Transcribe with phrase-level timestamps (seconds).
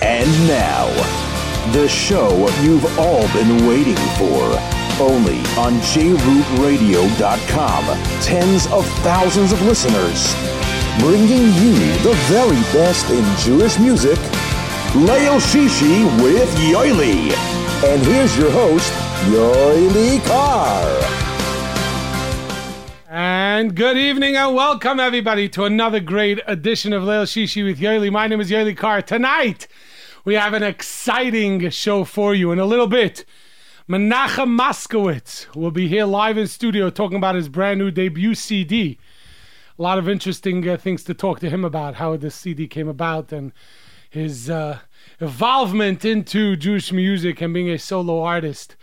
[0.00, 0.86] And now,
[1.72, 2.30] the show
[2.62, 4.56] you've all been waiting for.
[5.02, 7.84] Only on jrootradio.com.
[8.22, 10.32] Tens of thousands of listeners.
[11.00, 11.72] Bringing you
[12.02, 14.18] the very best in Jewish music.
[14.94, 17.32] Leil Shishi with Yoely.
[17.84, 18.92] And here's your host,
[19.24, 20.86] Yoely Kar.
[23.10, 28.12] And good evening and welcome everybody to another great edition of Leil Shishi with Yoely.
[28.12, 29.02] My name is Yoely Kar.
[29.02, 29.66] Tonight
[30.28, 32.52] we have an exciting show for you.
[32.52, 33.24] In a little bit,
[33.88, 38.98] Menachem Moskowitz will be here live in studio talking about his brand new debut CD.
[39.78, 42.88] A lot of interesting uh, things to talk to him about, how this CD came
[42.88, 43.52] about and
[44.10, 44.80] his uh,
[45.18, 48.76] involvement into Jewish music and being a solo artist.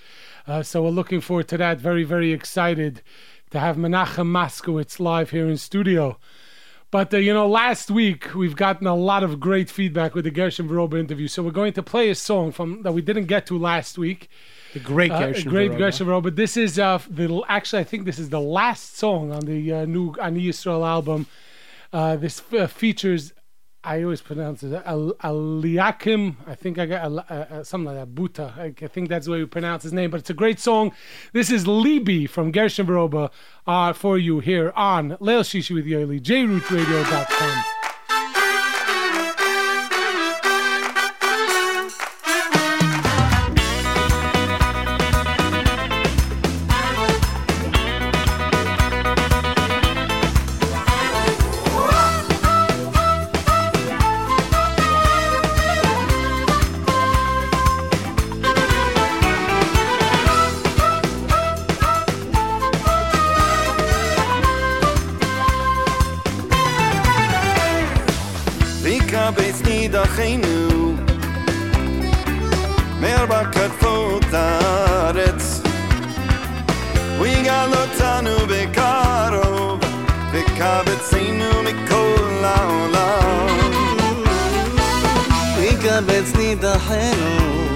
[0.48, 1.80] Uh, so we're looking forward to that.
[1.80, 3.04] Very, very excited
[3.52, 6.18] to have Menachem Moskowitz live here in studio.
[6.92, 10.32] But uh, you know, last week we've gotten a lot of great feedback with the
[10.32, 13.46] Gershon Veroba interview, so we're going to play a song from that we didn't get
[13.48, 14.30] to last week.
[14.74, 15.78] The great Uh, Gershon great Veroba.
[15.78, 16.36] Gershon Veroba.
[16.36, 19.86] This is uh, the actually I think this is the last song on the uh,
[19.86, 21.28] new Ani Yisrael album.
[21.92, 23.34] Uh, this uh, features.
[23.86, 26.36] I always pronounce it Aliakim.
[26.48, 28.16] I think I got Al- uh, uh, something like that.
[28.16, 28.58] Buta.
[28.58, 30.10] I, I think that's the way we pronounce his name.
[30.10, 30.92] But it's a great song.
[31.34, 33.32] This is Libi from Gershon Veroba
[33.68, 37.75] uh, for you here on Leil Shishi with Yoeli, jrootradio.com.
[69.95, 70.97] beis nidachenu
[73.01, 75.61] Mer בכתפות הארץ
[77.21, 79.81] ויגלותנו בקרוב
[80.33, 83.59] וקבצנו מכל העולם
[85.57, 87.67] ויקבץ נידחנו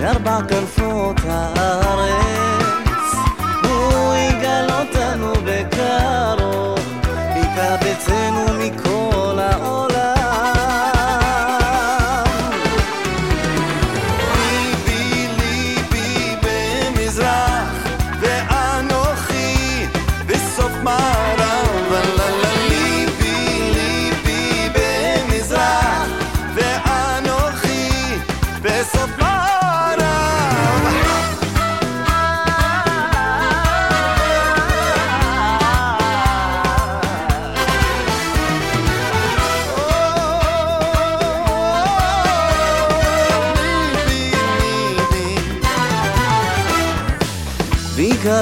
[0.00, 2.29] מארבע כנפות הארץ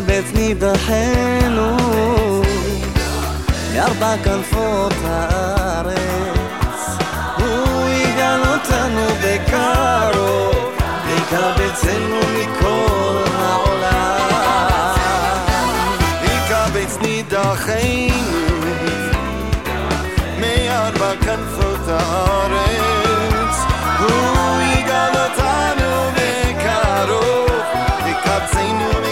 [0.05, 1.77] ויקבץ נידחנו
[3.73, 5.97] מארבע כנפות הארץ.
[7.37, 10.55] הוא יגאל אותנו בקרוב
[11.07, 14.95] ויקבצנו מכל העולם.
[16.21, 18.49] ויקבץ נידחנו
[20.39, 23.55] מארבע כנפות הארץ.
[23.99, 27.49] הוא יגאל אותנו בקרוב
[28.05, 29.08] יקבצנו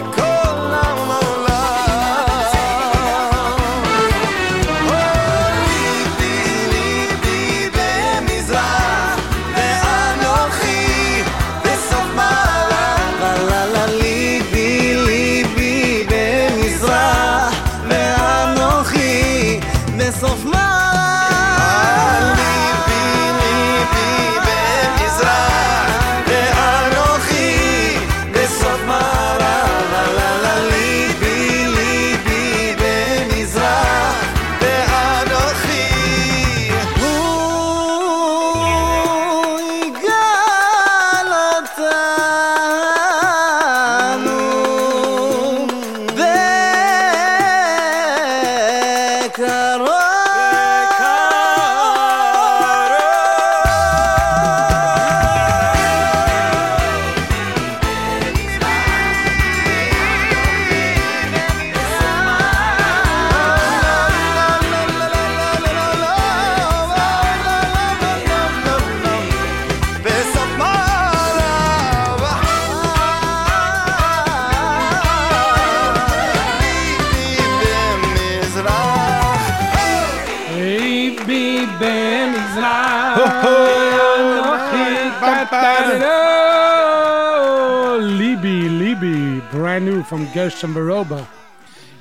[90.08, 91.28] from Gershon Veroba.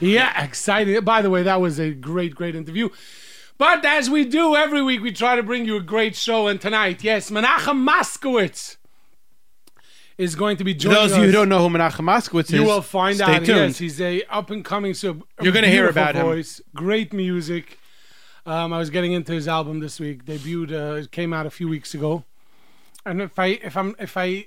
[0.01, 1.01] Yeah, exciting.
[1.03, 2.89] By the way, that was a great, great interview.
[3.59, 6.47] But as we do every week, we try to bring you a great show.
[6.47, 8.77] And tonight, yes, Menachem Moskowitz
[10.19, 12.45] is going to be For joining those of you who don't know who Menachem Moskowitz
[12.47, 13.45] is, You will find stay out.
[13.45, 13.49] tuned.
[13.49, 14.93] Yes, he's a up and coming.
[14.95, 16.45] So You're gonna hear beautiful about him.
[16.75, 17.79] Great music.
[18.45, 20.25] Um, I was getting into his album this week.
[20.25, 20.73] Debuted.
[20.73, 22.25] Uh, it came out a few weeks ago.
[23.05, 24.47] And if I if I'm if I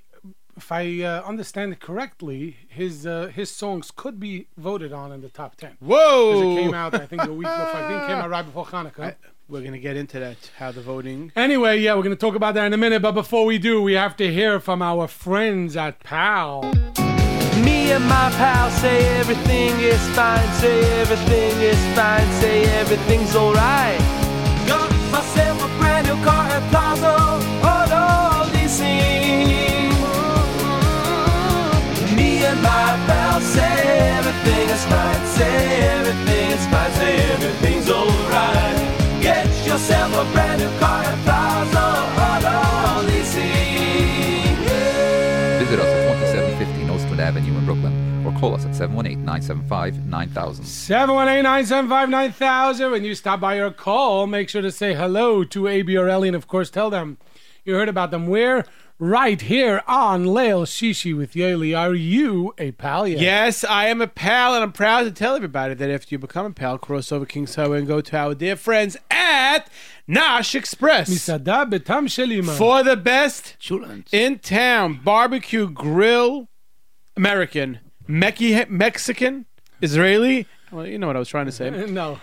[0.59, 5.21] if I uh, understand it correctly, his uh, his songs could be voted on in
[5.21, 5.71] the top ten.
[5.79, 6.57] 'Cause Whoa!
[6.57, 7.75] It came out, I think, the week before.
[7.81, 9.15] I think it came out right before Hanukkah.
[9.47, 10.37] We're gonna get into that.
[10.57, 11.31] How the voting.
[11.35, 13.01] Anyway, yeah, we're going to talk about that in a minute.
[13.01, 16.61] But before we do, we have to hear from our friends at PAL.
[17.65, 23.99] Me and my pal say everything is fine, say everything is fine, say everything's alright.
[24.67, 25.48] Got myself
[34.49, 38.77] everything is fine, say everything is fine, say everything's alright.
[39.21, 42.45] Get yourself a brand new car at Plaza, all
[42.95, 44.59] all these things.
[45.59, 50.65] Visit us at 2750 Nostrand Avenue in Brooklyn or call us at 718 975 9000.
[50.65, 52.91] 718-975-9000.
[52.91, 56.29] When you stop by or call, make sure to say hello to AB or Ellie
[56.29, 57.17] and, of course, tell them
[57.63, 58.27] you heard about them.
[58.27, 58.65] We're
[58.99, 61.77] right here on Leil Shishi with Yoli.
[61.77, 63.19] Are you a pal yet?
[63.19, 66.45] Yes, I am a pal, and I'm proud to tell everybody that if you become
[66.45, 69.69] a pal, cross over King's Highway and go to our dear friends at
[70.05, 71.09] Nash Express.
[72.57, 73.55] For the best
[74.11, 76.49] in town barbecue grill,
[77.15, 79.45] American, Mexican,
[79.81, 81.69] Israeli, well, you know what I was trying to say.
[81.89, 82.19] No.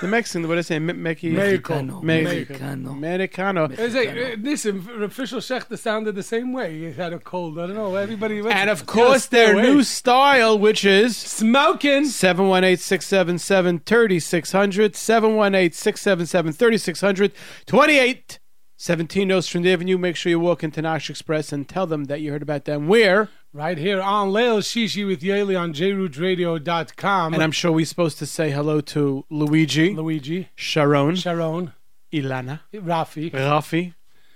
[0.00, 0.78] The Mexican, what did I say?
[0.78, 2.02] Me- Meki- Mexicano.
[2.02, 2.86] Mexican.
[2.86, 3.66] Americano.
[3.68, 6.78] Is it, uh, listen, official Shechter sounded the same way.
[6.78, 7.58] He had a cold.
[7.58, 7.94] I don't know.
[7.96, 8.38] Everybody.
[8.40, 12.04] And of course, their new style, which is smoking.
[12.06, 17.32] 718 677 3600, 718 677 3600,
[17.66, 18.38] 28
[18.76, 19.98] 17 Nostrand Avenue.
[19.98, 22.88] Make sure you walk into Nash Express and tell them that you heard about them.
[22.88, 23.28] Where?
[23.52, 27.34] Right here on Leil Shishi with Yaeli on jrootradio.com.
[27.34, 31.72] And I'm sure we're supposed to say hello to Luigi, Luigi, Sharon, Sharon,
[32.12, 33.94] Ilana, Rafi, Rafi,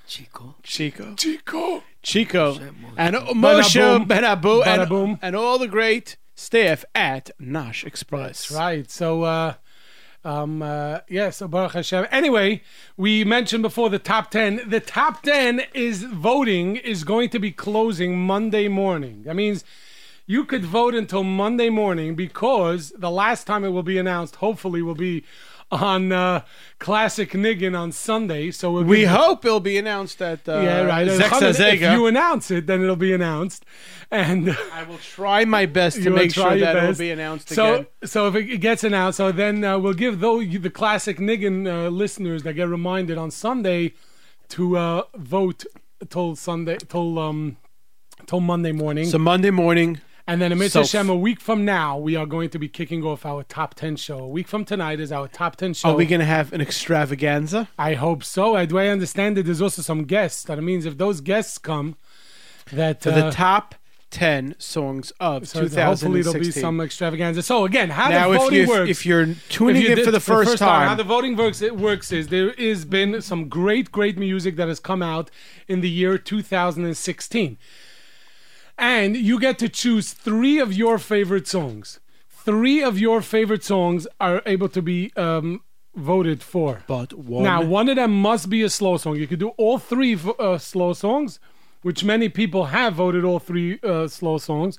[0.08, 0.56] Chico.
[0.64, 1.84] Chico, Chico.
[2.02, 2.58] Chico,
[2.96, 4.64] and Moshe Benaboom.
[4.64, 8.50] Benabu, and, and all the great staff at Nash Express.
[8.50, 8.90] Right.
[8.90, 9.54] So, uh,
[10.24, 12.06] um, uh, yeah, so Baruch Hashem.
[12.10, 12.62] Anyway,
[12.96, 14.68] we mentioned before the top 10.
[14.68, 19.22] The top 10 is voting is going to be closing Monday morning.
[19.24, 19.64] That means
[20.26, 24.80] you could vote until Monday morning because the last time it will be announced, hopefully,
[24.80, 25.24] will be
[25.74, 26.42] on uh,
[26.78, 28.50] Classic Niggin on Sunday.
[28.50, 31.06] So we'll We hope it'll be announced at uh, Yeah, right.
[31.08, 33.64] If you announce it, then it'll be announced.
[34.10, 37.86] And I will try my best to make sure that it'll be announced so, again.
[38.04, 41.88] So if it gets announced, so then uh, we'll give those the classic Niggin uh,
[41.88, 43.94] listeners that get reminded on Sunday
[44.50, 45.64] to uh, vote
[46.08, 47.56] till Sunday till um
[48.26, 49.06] till Monday morning.
[49.06, 52.26] So Monday morning, and then in Mitzvah so- Hashem, a week from now, we are
[52.26, 54.18] going to be kicking off our top ten show.
[54.18, 55.90] A week from tonight is our top ten show.
[55.90, 57.68] are we going to have an extravaganza?
[57.78, 58.56] I hope so.
[58.56, 58.78] I do.
[58.78, 60.44] I understand that there's also some guests.
[60.44, 61.96] That means if those guests come,
[62.72, 63.74] that For the uh, top
[64.14, 66.22] 10 songs of so hopefully 2016.
[66.22, 67.42] there'll be some extravaganza.
[67.42, 68.90] So again, how now, the if, voting you, works?
[68.90, 71.76] if you're tuning If you in for the first, time, how the voting works it
[71.76, 75.32] works is there has been some great great music that has come out
[75.66, 77.58] in the year 2016
[78.78, 84.06] and you get to choose three of your favorite songs three of your favorite songs
[84.20, 85.62] are able to be um,
[85.94, 89.38] voted for but one, now one of them must be a slow song you could
[89.38, 91.38] do all three uh, slow songs
[91.82, 94.78] which many people have voted all three uh, slow songs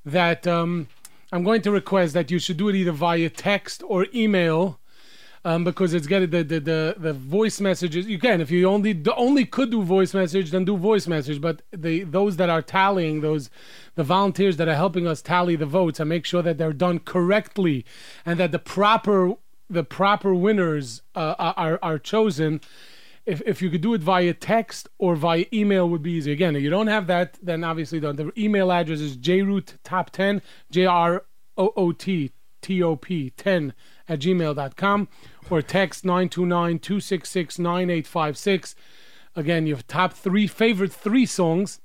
[0.04, 0.90] that um,
[1.32, 4.82] I'm going to request that you should do it either via text or email
[5.46, 8.08] um, because it's getting the, the the the voice messages.
[8.08, 11.40] You can if you only only could do voice message, then do voice message.
[11.40, 13.50] But the those that are tallying those
[13.96, 17.00] the volunteers that are helping us tally the votes and make sure that they're done
[17.00, 17.86] correctly
[18.25, 19.36] and that the proper
[19.74, 22.62] the proper winners uh, are are chosen.
[23.25, 26.32] if, if you could do it via text or via email would be easy.
[26.34, 28.18] Again, if you don't have that, then obviously don't.
[28.18, 31.25] The email address is jroottop10, J R
[31.58, 33.74] O O T T O P 10
[34.10, 35.08] at gmail.com
[35.50, 38.75] or text 929 266 9856.
[39.36, 41.80] Again, your top three favorite three songs.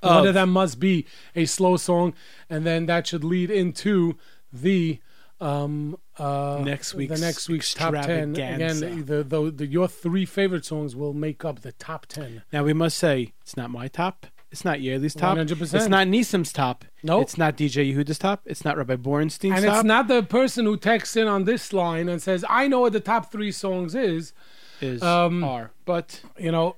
[0.00, 2.14] One Of- of them must be a slow song,
[2.50, 4.16] and then that should lead into
[4.52, 5.00] the
[5.40, 8.30] um uh Next week's the next week's top ten.
[8.30, 12.42] Again, the, the, the your three favorite songs will make up the top ten.
[12.52, 14.26] Now we must say it's not my top.
[14.50, 15.36] It's not Yaeli's top.
[15.36, 15.74] 100%.
[15.74, 16.84] It's not Nisim's top.
[17.02, 17.22] Nope.
[17.22, 18.42] It's not DJ Yehuda's top.
[18.44, 19.74] It's not Rabbi Borenstein's And top.
[19.74, 22.78] And it's not the person who texts in on this line and says, "I know
[22.80, 24.32] what the top three songs is."
[24.80, 25.72] is um, are.
[25.84, 26.76] But You know,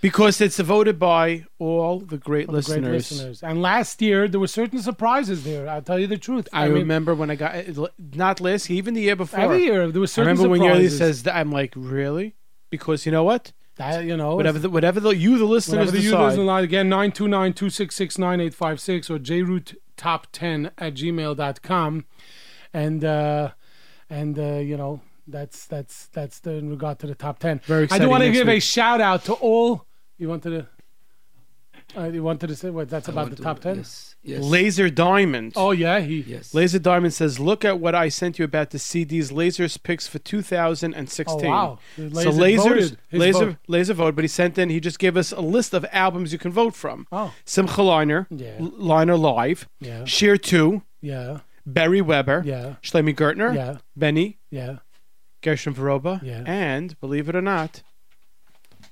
[0.00, 2.80] because it's voted by all the great the listeners.
[2.80, 3.42] great listeners.
[3.42, 5.68] And last year there were certain surprises there.
[5.68, 6.48] I'll tell you the truth.
[6.52, 7.54] I, mean, remember when I got
[8.14, 9.40] not last even the year before.
[9.40, 10.98] every year there were I certain remember when Yaeli surprises.
[10.98, 11.36] says that.
[11.36, 12.36] I'm like, really?
[12.70, 13.52] Because you know what?
[13.78, 16.24] that, you know, Whatever, the, whatever the, you, the listeners, Whatever the decide.
[16.32, 22.04] users line again, 929-266-9856 or jroottop10 at gmail.com.
[22.74, 23.50] And, uh,
[24.10, 27.60] and, uh, you know, that's, that's, that's the, in regard to the top 10.
[27.64, 29.86] Very I do want to give a shout out to all,
[30.18, 30.50] you wanted
[31.94, 33.76] to, uh, you wanted to say what, that's I about the to- top 10?
[33.78, 34.14] Yes.
[34.22, 34.42] Yes.
[34.44, 35.52] Laser Diamond.
[35.56, 36.52] Oh yeah, he, yes.
[36.52, 40.18] Laser Diamond says, "Look at what I sent you about the CDs Lasers picks for
[40.18, 41.78] 2016." Oh, wow.
[41.96, 43.56] so Laser Lasers, voted Laser, vote.
[43.68, 44.68] Laser vote, but he sent in.
[44.70, 47.06] He just gave us a list of albums you can vote from.
[47.12, 47.32] Oh.
[47.46, 48.56] Simcha Leiner, Yeah.
[48.58, 50.04] L- Leiner Live, Yeah.
[50.04, 54.78] Sheer Two, yeah, Beri Weber, yeah, Shlomi Gertner, yeah, Benny, yeah.
[55.42, 56.42] Gershon Veroba, Yeah.
[56.44, 57.82] and believe it or not,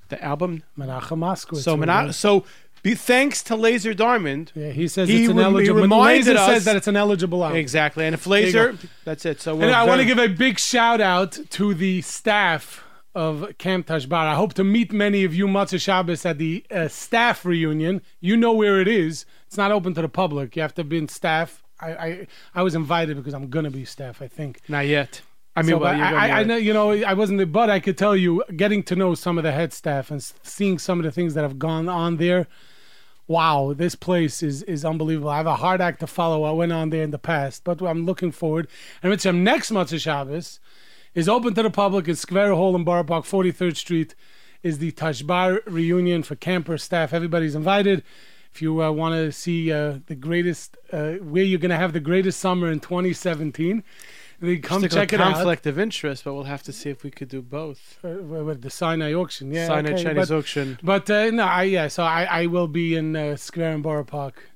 [0.09, 0.63] the album.
[0.77, 1.63] Menachem Moskowitz.
[1.63, 2.45] so, Mena- so
[2.83, 4.51] be thanks to Laser Diamond.
[4.55, 5.87] yeah, he says he it's an eligible.
[5.87, 7.57] Laser us- says that it's an eligible album.
[7.59, 9.41] Exactly, and if Laser, that's it.
[9.41, 12.83] So And I want to give a big shout out to the staff
[13.15, 14.27] of Camp Tashbar.
[14.27, 18.01] I hope to meet many of you Motzei Shabbos at the uh, staff reunion.
[18.19, 19.25] You know where it is.
[19.47, 20.55] It's not open to the public.
[20.55, 21.63] You have to be in staff.
[21.79, 24.21] I I, I was invited because I'm gonna be staff.
[24.21, 24.61] I think.
[24.69, 25.21] not yet.
[25.57, 27.97] I mean, So, well, I, I, know you know I wasn't there, but I could
[27.97, 31.11] tell you getting to know some of the head staff and seeing some of the
[31.11, 32.45] things that have gone on there.
[33.27, 35.31] Wow, this place is is unbelievable.
[35.31, 36.43] I have a hard act to follow.
[36.43, 38.67] I went on there in the past, but I'm looking forward.
[39.01, 40.59] And Mitzvah next Motzei Shabbos
[41.15, 44.13] is open to the public at Square Hall in Borough Park, 43rd Street.
[44.61, 47.13] Is the Tashbar reunion for camper staff?
[47.13, 48.03] Everybody's invited.
[48.53, 51.93] If you uh, want to see uh, the greatest, uh, where you're going to have
[51.93, 53.83] the greatest summer in 2017,
[54.39, 55.33] then come Stick check it out.
[55.33, 57.99] conflict of interest, but we'll have to see if we could do both.
[58.03, 59.67] Uh, with the Sinai auction, yeah.
[59.67, 60.79] Sinai okay, Chinese but, auction.
[60.83, 61.87] But uh, no, I yeah.
[61.87, 64.51] So I, I will be in uh, Square and Borough Park,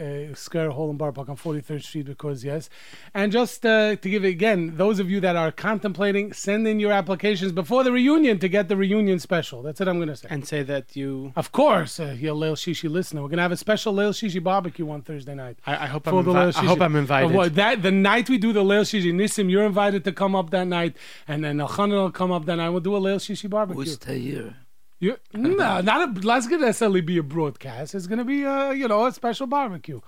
[0.00, 2.68] uh, Square Hole and Borough Park on 43rd Street because yes,
[3.14, 6.80] and just uh, to give it again, those of you that are contemplating, send in
[6.80, 9.62] your applications before the reunion to get the reunion special.
[9.62, 10.28] That's what I'm gonna say.
[10.30, 11.32] And say that you.
[11.36, 13.22] of course, uh, you're a Leil Shishi listener.
[13.22, 15.58] We're gonna have a special Leil Shishi barbecue on Thursday night.
[15.66, 16.24] I, I hope For I'm.
[16.24, 17.30] the Invi- Leil I hope I'm invited.
[17.32, 20.34] Uh, what, that the night we do the Leil Shishi Nissim, you're invited to come
[20.34, 22.70] up that night, and then Elchanan will come up that night.
[22.70, 23.84] We'll do a Leil Shishi barbecue.
[23.84, 24.54] Who's Tahir?
[24.98, 26.20] You, no, not a.
[26.20, 27.94] That's gonna necessarily be a broadcast.
[27.94, 30.00] It's gonna be a you know a special barbecue,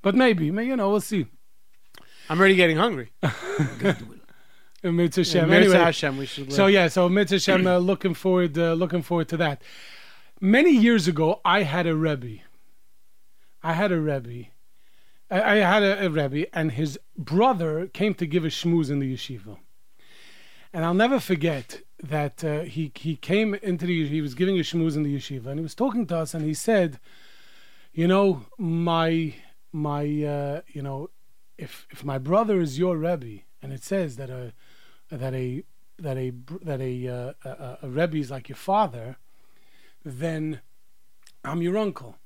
[0.00, 1.26] but maybe may- you know we'll see.
[2.28, 3.10] I'm already getting hungry.
[4.82, 5.50] Mitzvah Shem.
[5.50, 6.52] Yeah, Anyway, Hashem, we should.
[6.52, 7.66] so yeah, so Mitzvah Shem.
[7.66, 9.62] Uh, looking forward, uh, looking forward to that.
[10.40, 12.38] Many years ago, I had a rebbe.
[13.62, 14.46] I had a rebbe.
[15.30, 19.00] I, I had a, a rebbe, and his brother came to give a shmooze in
[19.00, 19.58] the yeshiva.
[20.72, 24.62] And I'll never forget that uh, he he came into the he was giving a
[24.62, 26.98] shmooze in the yeshiva, and he was talking to us, and he said,
[27.92, 29.34] "You know, my
[29.72, 31.10] my uh, you know,
[31.58, 34.52] if if my brother is your rebbe, and it says that a
[35.10, 35.62] that a
[35.98, 39.16] that a that a uh, a- a rebbe is like your father,
[40.04, 40.60] then
[41.44, 42.16] I'm your uncle."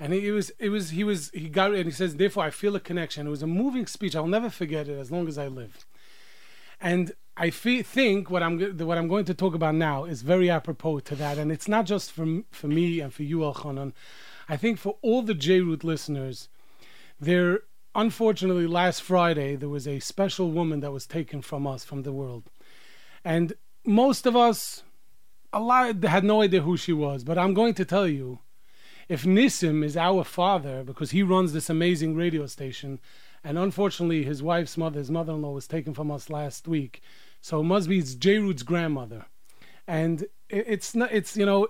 [0.00, 2.74] And it was, it was, he was, he got, and he says, therefore, I feel
[2.74, 3.24] a connection.
[3.24, 4.16] It was a moving speech.
[4.16, 5.86] I'll never forget it as long as I live.
[6.80, 10.50] And I fe- think what I'm what I'm going to talk about now is very
[10.50, 13.92] apropos to that, and it's not just for for me and for you, Elchanan.
[14.48, 16.48] I think for all the J Root listeners,
[17.18, 17.60] there
[17.94, 22.12] unfortunately last Friday there was a special woman that was taken from us from the
[22.12, 22.50] world,
[23.24, 24.82] and most of us,
[25.52, 27.24] a lot had no idea who she was.
[27.24, 28.40] But I'm going to tell you,
[29.08, 33.00] if Nissim is our father because he runs this amazing radio station,
[33.44, 37.02] and unfortunately his wife's mother, his mother-in-law, was taken from us last week,
[37.40, 38.38] so it must be it's J.
[38.38, 39.26] Root's grandmother,
[39.86, 41.68] and it's not, it's you know,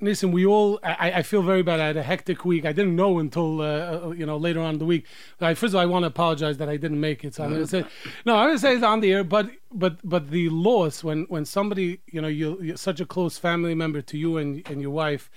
[0.00, 0.78] listen, we all.
[0.82, 1.80] I, I feel very bad.
[1.80, 2.64] I had a hectic week.
[2.64, 5.06] I didn't know until uh, uh, you know later on in the week.
[5.40, 7.34] I, first of all, I want to apologize that I didn't make it.
[7.34, 7.84] So I'm going to say
[8.24, 8.36] no.
[8.36, 9.24] I'm going to say it's on the air.
[9.24, 13.38] But but but the loss when when somebody you know you you're such a close
[13.38, 15.30] family member to you and and your wife.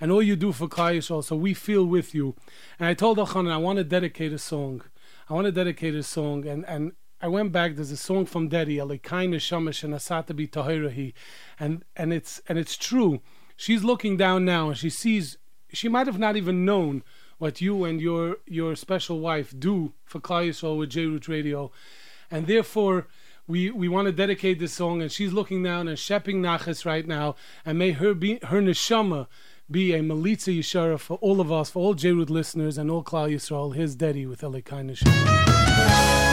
[0.00, 2.36] And all you do for Klal Yisrael, so we feel with you.
[2.78, 4.82] And I told Elchanan, I want to dedicate a song.
[5.30, 7.74] I want to dedicate a song, and and I went back.
[7.74, 11.12] There's a song from Dedi, Alekai Neshamash and Asata Bi Tahirahi,
[11.60, 13.20] and and it's and it's true.
[13.54, 15.36] She's looking down now, and she sees.
[15.70, 17.02] She might have not even known
[17.36, 21.70] what you and your your special wife do for Klal Yisrael with J Root Radio,
[22.30, 23.06] and therefore.
[23.50, 27.06] We, we want to dedicate this song, and she's looking down and shepping nachas right
[27.06, 29.26] now, and may her be her neshama
[29.70, 33.04] be a Malitza Yeshara for all of us, for all J Root listeners and all
[33.04, 36.27] Klal Yisrael, his Dedi with Elikai Neshama.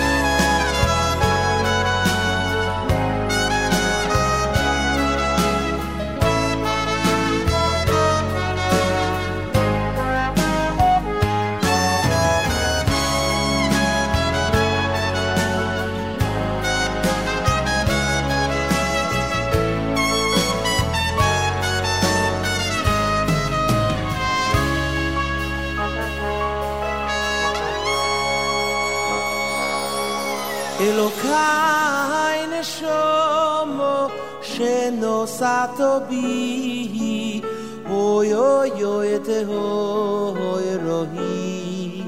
[35.39, 37.41] sato bi
[37.89, 42.03] oy oy oy te hoy rohi.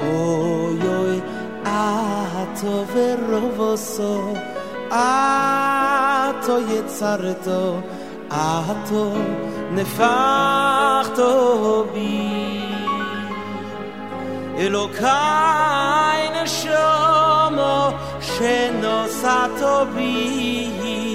[0.00, 1.16] Oy oy
[1.64, 4.14] ato verrovoso
[4.90, 7.62] ato yetzarto
[8.30, 9.04] ato
[9.74, 11.30] nefachto
[11.92, 12.58] bi.
[14.58, 17.90] אלוקיי נשומו
[18.20, 21.07] שנוסעתו בי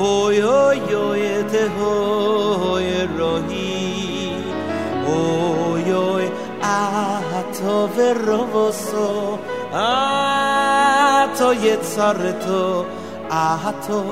[0.00, 4.34] اوی اوی اوی تهای راهی.
[5.06, 6.28] اوی اوی
[6.62, 9.38] احتاو رواسا
[9.74, 12.84] احتا یتسر تو.
[13.30, 14.04] احتا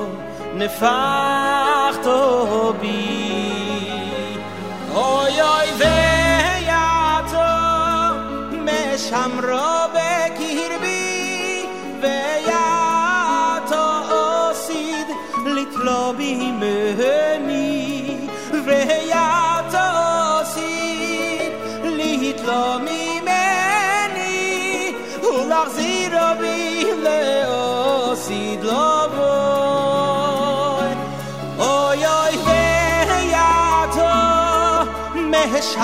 [0.57, 3.87] نفخت و بی
[4.95, 5.69] اوی اوی
[7.31, 7.49] تو
[8.65, 9.88] مشم رو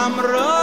[0.05, 0.54] I'm running.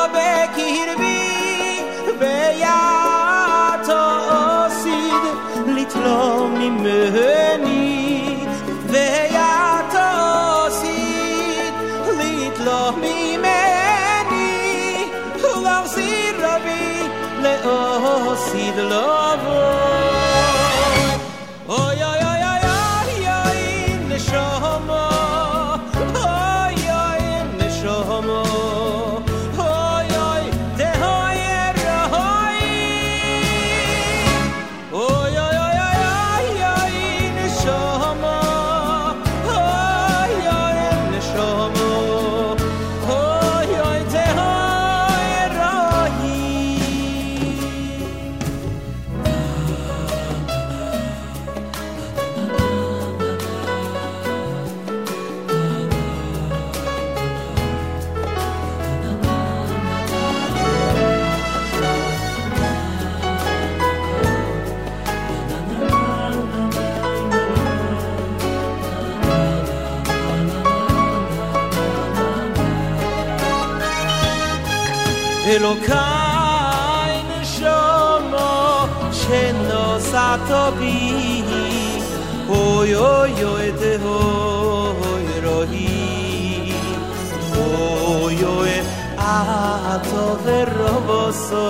[91.32, 91.70] ורובוסו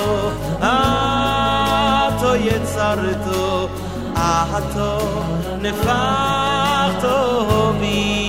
[0.59, 3.67] אתו יצרתו
[4.17, 4.99] אתו
[5.61, 7.17] נפחתו
[7.79, 8.20] בי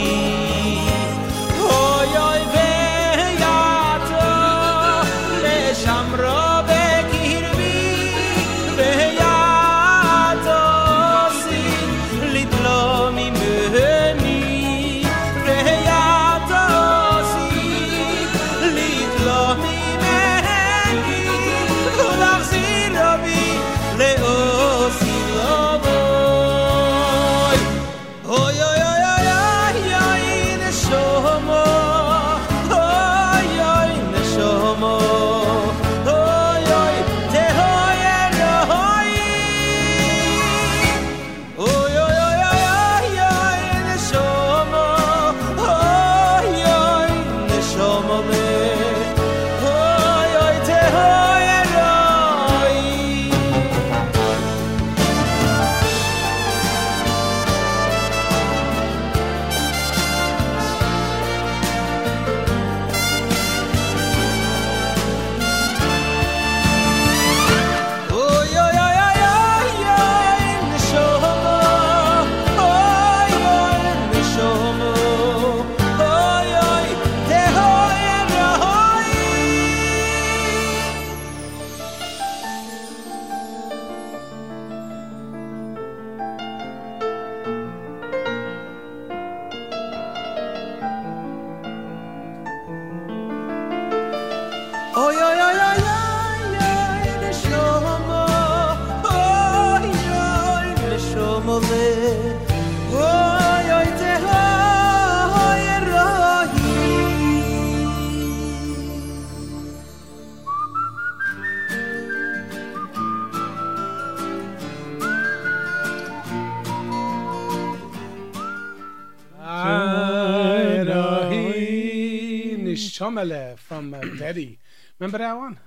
[124.18, 124.60] Betty.
[125.00, 125.60] Remember that one?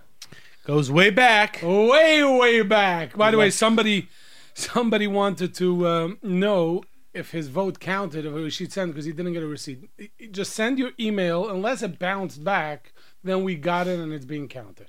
[0.65, 1.61] Goes way back.
[1.63, 3.17] Way, way back.
[3.17, 4.09] By the way, somebody,
[4.55, 6.83] somebody wanted to um, know
[7.15, 9.89] if his vote counted, if was she'd send because he didn't get a receipt.
[10.31, 12.93] Just send your email unless it bounced back.
[13.25, 14.89] Then we got it and it's being counted.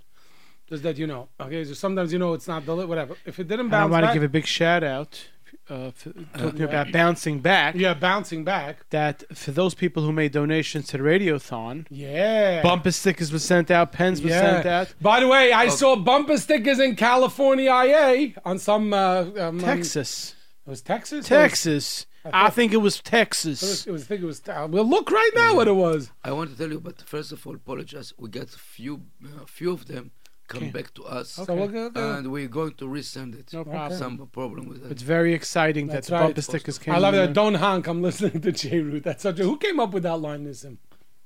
[0.67, 1.30] Just that you know.
[1.39, 1.63] Okay.
[1.63, 3.15] So sometimes you know it's not the whatever.
[3.26, 5.30] If it didn't And I want to back, give a big shout out,
[5.70, 7.76] uh, for, talking about bouncing back.
[7.76, 8.86] yeah, bouncing back.
[8.90, 12.62] That for those people who made donations to the Radiothon, Yeah.
[12.62, 14.94] bumper stickers were sent out, pens were sent out.
[15.02, 20.36] By the way, I saw bumper stickers in California, IA, on some uh, um, Texas,
[20.66, 21.28] It was Texas.
[21.28, 22.06] Texas.
[22.34, 23.88] I think it was It was, Texas.
[23.88, 24.42] it was, I think it was.
[24.46, 26.12] Uh, well, look right now what it was.
[26.26, 28.14] I want to tell you, but first of all, apologize.
[28.18, 30.12] We got few, uh, few of them
[30.48, 33.52] come back to us, So we'll go- go- and we're going to resend it.
[33.54, 33.98] No problem.
[34.00, 34.92] Some problem with that.
[34.92, 36.22] It's very exciting That's that right.
[36.28, 36.94] bumper stickers came.
[36.96, 37.34] I love in that.
[37.34, 37.88] Don't honk.
[37.88, 39.04] I'm listening to J Root.
[39.04, 39.44] That's such a.
[39.44, 40.44] Who came up with that line?
[40.46, 40.78] Listen,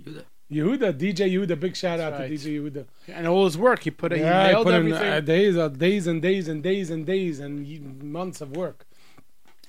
[0.03, 0.23] You there?
[0.51, 1.57] Yehuda, DJ Yehuda.
[1.59, 2.27] Big shout out right.
[2.27, 2.85] to DJ Yehuda.
[3.07, 4.11] And all his work, he put.
[4.11, 7.05] He Yeah, I nailed put in uh, days, uh, days and days and days and
[7.05, 8.85] days and months of work.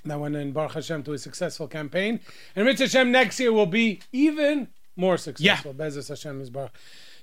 [0.05, 2.19] That went in Baruch Hashem to a successful campaign,
[2.57, 5.73] and Rich Hashem next year will be even more successful.
[5.79, 5.87] Yeah.
[5.87, 6.73] Bezos Hashem is Baruch.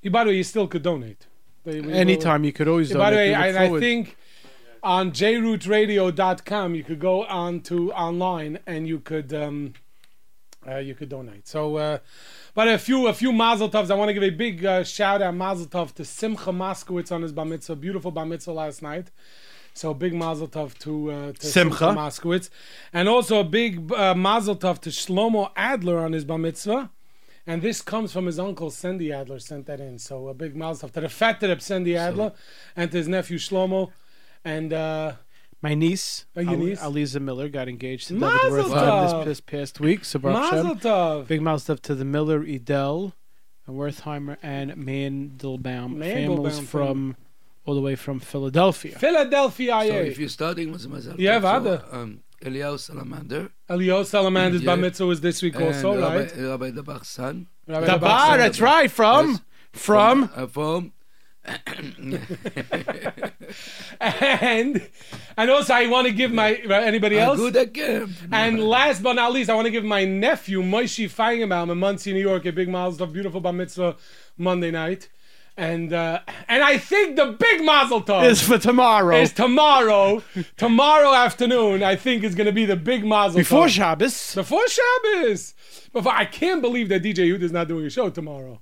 [0.02, 1.28] You, by the way, you still could donate.
[1.64, 2.92] They- we will- Anytime you could always.
[2.94, 3.30] By the way.
[3.30, 4.18] We I, think
[4.84, 9.74] on jrootradio.com you could go on to online and you could um,
[10.68, 11.48] uh, you could donate.
[11.48, 11.98] So, uh,
[12.54, 13.92] but a few a few Mazel Tovs.
[13.92, 17.22] I want to give a big uh, shout out Mazel Tov to Simcha Moskowitz on
[17.22, 17.76] his bar mitzvah.
[17.76, 19.12] Beautiful bar mitzvah last night.
[19.74, 21.86] So big Mazel Tov to, uh, to Simcha.
[21.86, 22.50] Moskowitz,
[22.92, 26.92] and also a big uh, Mazel Tov to Shlomo Adler on his bar mitzvah.
[27.50, 29.98] And this comes from his uncle Sandy Adler sent that in.
[29.98, 32.32] So a big Mazel Tov to the fat Reb Sandy Adler
[32.76, 33.92] and to his nephew Shlomo.
[34.46, 35.14] And uh,
[35.62, 36.80] my niece, Oh, your niece?
[36.80, 39.26] Aliza Miller, got engaged to Mazel David Worth tov.
[39.26, 40.06] this, this past week.
[40.06, 40.80] So Baruch Mazel Hashem.
[40.80, 41.28] Tov.
[41.28, 43.14] Big Mazel Tov to the Miller, Edel,
[43.68, 46.66] Wertheimer, and Mandelbaum, Mandelbaum families family.
[46.68, 47.16] from
[47.66, 48.98] all the way from Philadelphia.
[48.98, 50.04] Philadelphia, So IA.
[50.04, 51.86] if you're starting with the Mazal Yeah, Tov, Vada.
[51.92, 54.66] so, um, Eliyahu Salamander Elio Salamander's Yeah.
[54.68, 56.38] bar mitzvah was this week and also, Rabbi, right?
[56.38, 59.42] Rabbi Dabar's son Rabbi The Dabar bar, said- that's right, from Yes.
[59.74, 60.94] from uh, from
[64.00, 64.88] and
[65.38, 67.40] and also I want to give my anybody uh, else.
[67.40, 68.14] good again.
[68.32, 72.14] And last but not least, I want to give my nephew Moshe Feigenbaum in Monsey,
[72.14, 73.96] New York, a big Mazel Tov, beautiful bar mitzvah
[74.38, 75.10] Monday night,
[75.60, 79.18] and uh, and I think the big Mazel Tov is for tomorrow.
[79.18, 80.24] is tomorrow.
[80.58, 83.70] tomorrow afternoon, I think is going to be the big Mazel Before Tov.
[83.70, 84.36] Shabbos.
[84.36, 85.54] Before Shabbos.
[85.94, 88.62] Before I can't believe that DJ Huda is not doing a show tomorrow.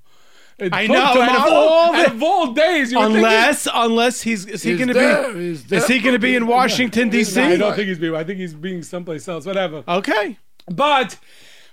[0.57, 3.17] It I took know, out of all the- out of all days, you would think
[3.17, 7.11] Unless, unless he's is he going to be is he going to be in Washington
[7.11, 7.39] he's- D.C.?
[7.41, 8.15] Nah, I don't think he's being.
[8.15, 9.45] I think he's being someplace else.
[9.45, 9.83] Whatever.
[9.87, 11.19] Okay, But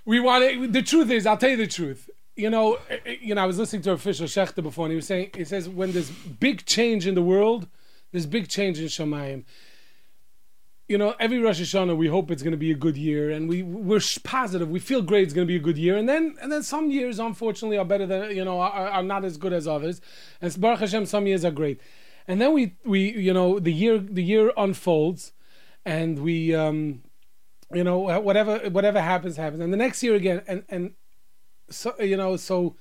[0.05, 2.11] we want to, the truth is, I'll tell you the truth.
[2.35, 4.95] You know, eh, eh, you know, I was listening to official Schechter before, and he
[4.97, 7.67] was saying, he says, when there's big change in the world,
[8.11, 9.45] there's big change in Shemayim.
[10.87, 13.49] You know, every Rosh Hashanah, we hope it's going to be a good year, and
[13.49, 14.69] we we're positive.
[14.69, 16.91] We feel great it's going to be a good year, and then and then some
[16.91, 19.99] years, unfortunately, are better than you know are, are not as good as others.
[20.41, 21.81] And Baruch Hashem, some years are great,
[22.27, 25.33] and then we we you know the year the year unfolds,
[25.85, 27.01] and we um,
[27.73, 30.93] you know whatever whatever happens happens and the next year again and and
[31.69, 32.75] so you know so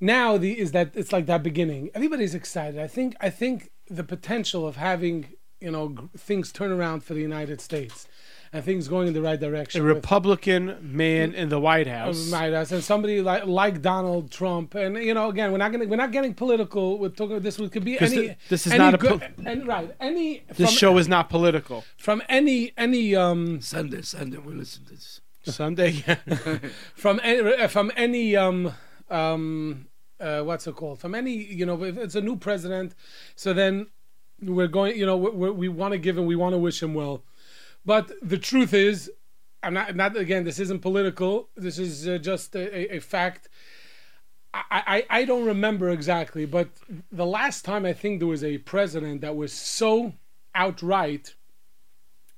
[0.00, 4.04] now the is that it's like that beginning everybody's excited i think i think the
[4.04, 5.26] potential of having
[5.60, 8.06] you know g- things turn around for the united states
[8.52, 12.32] and things going in the right direction a with- Republican man in the White House.
[12.32, 15.84] Right, us, and somebody like like Donald Trump, and you know, again, we're not gonna
[15.84, 16.98] we're not getting political.
[16.98, 18.16] We're talking about this we could be any.
[18.16, 21.08] th- this is any not a good, po- and right any This from, show is
[21.08, 21.84] not political.
[21.98, 25.20] from any any um Sunday, Sunday we listen to this.
[25.52, 25.92] Sunday,
[26.94, 28.72] from any, uh, from any um
[29.10, 29.86] um
[30.20, 31.00] uh, what's it called?
[31.00, 32.94] From any you know if it's a new president
[33.34, 33.86] so then
[34.40, 36.94] we're going you know we we want to give him we want to wish him
[36.94, 37.24] well.
[37.84, 39.10] But the truth is
[39.62, 43.48] i'm not not again this isn't political this is uh, just a, a, a fact.
[44.54, 44.62] I,
[45.10, 46.70] I I don't remember exactly but
[47.12, 50.14] the last time i think there was a president that was so
[50.54, 51.34] outright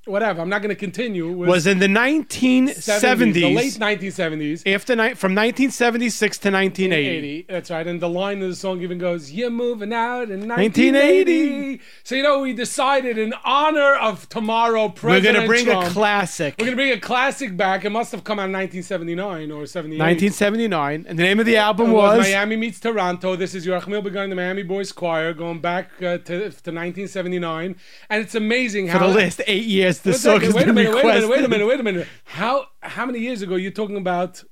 [0.06, 3.34] whatever i'm not going to continue was in the 1970s.
[3.34, 7.18] the late 1970s after ni- from 1976 to 1980.
[7.18, 7.46] 80.
[7.48, 7.86] That's right.
[7.86, 10.96] And the line of the song even goes, You're moving out in 1980.
[10.96, 11.80] 1980.
[12.04, 15.90] So, you know, we decided in honor of tomorrow, We're going to bring Trump, a
[15.90, 16.54] classic.
[16.58, 17.84] We're going to bring a classic back.
[17.84, 19.98] It must have come out in 1979 or 78.
[19.98, 23.36] 1979, and the name of the album was was, Miami Meets Toronto.
[23.36, 27.76] This is Yerachmiel Begun, the Miami Boys Choir, going back uh, to, to 1979.
[28.08, 29.08] And it's amazing for how.
[29.08, 29.89] the last eight years.
[29.98, 31.66] The Wait a song second, has wait a minute, wait a minute, wait a minute,
[31.66, 32.08] wait a minute.
[32.24, 34.42] How how many years ago you're talking about?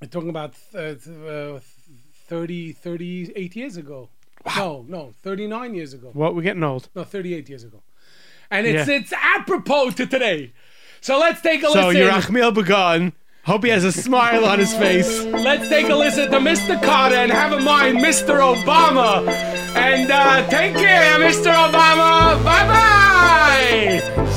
[0.00, 1.60] You're talking about uh, uh,
[2.28, 4.10] 30, 38 years ago.
[4.56, 6.10] No, no, 39 years ago.
[6.12, 6.34] What?
[6.34, 6.88] We're getting old.
[6.94, 7.82] No, 38 years ago.
[8.50, 8.96] And it's Yeah.
[8.96, 10.52] it's apropos to today.
[11.00, 11.96] So let's take a So listen.
[11.96, 13.12] you're Achmiel Began.
[13.44, 15.22] Hope he has a smile on his face.
[15.24, 16.80] Let's take a listen to Mr.
[16.82, 18.38] Carter and have in mind Mr.
[18.54, 19.26] Obama.
[19.76, 21.52] And uh, take care, Mr.
[21.54, 22.42] Obama.
[22.44, 24.32] Bye bye.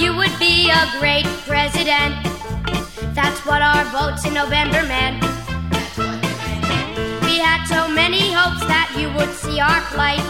[0.00, 2.14] You would be a great president.
[3.14, 5.22] That's what our votes in November meant.
[7.26, 10.24] We had so many hopes that you would see our plight.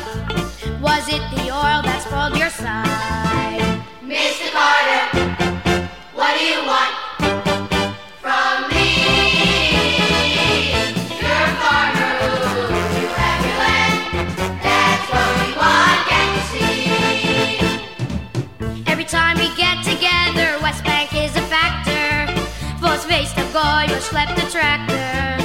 [0.83, 3.63] Was it the oil that spoiled your sight?
[4.03, 4.51] Mr.
[4.51, 5.60] Carter,
[23.53, 25.40] Vos veist a tractor.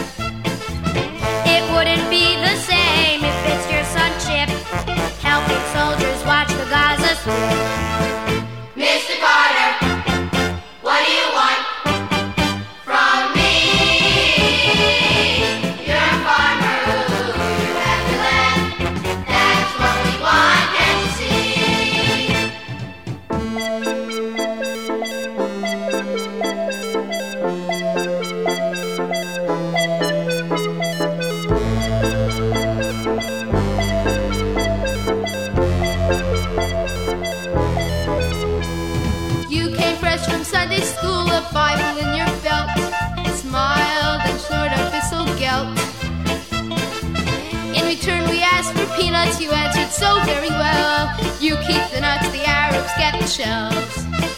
[49.16, 51.16] Peanuts, you answered so very well.
[51.40, 54.35] You keep the nuts, the Arabs get the shells.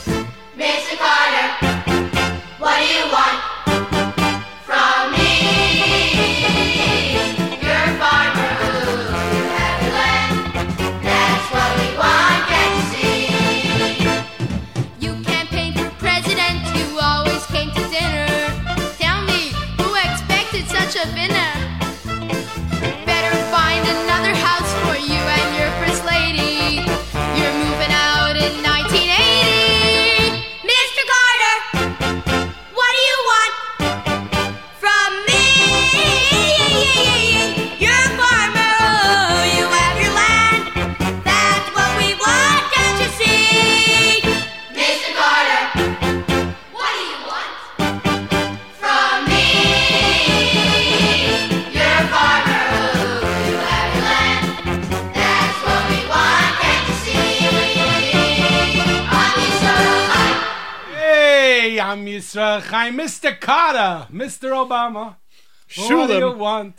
[63.28, 63.40] Mr.
[63.40, 64.50] Carter, Mr.
[64.52, 65.16] Obama.
[65.76, 66.76] What do you want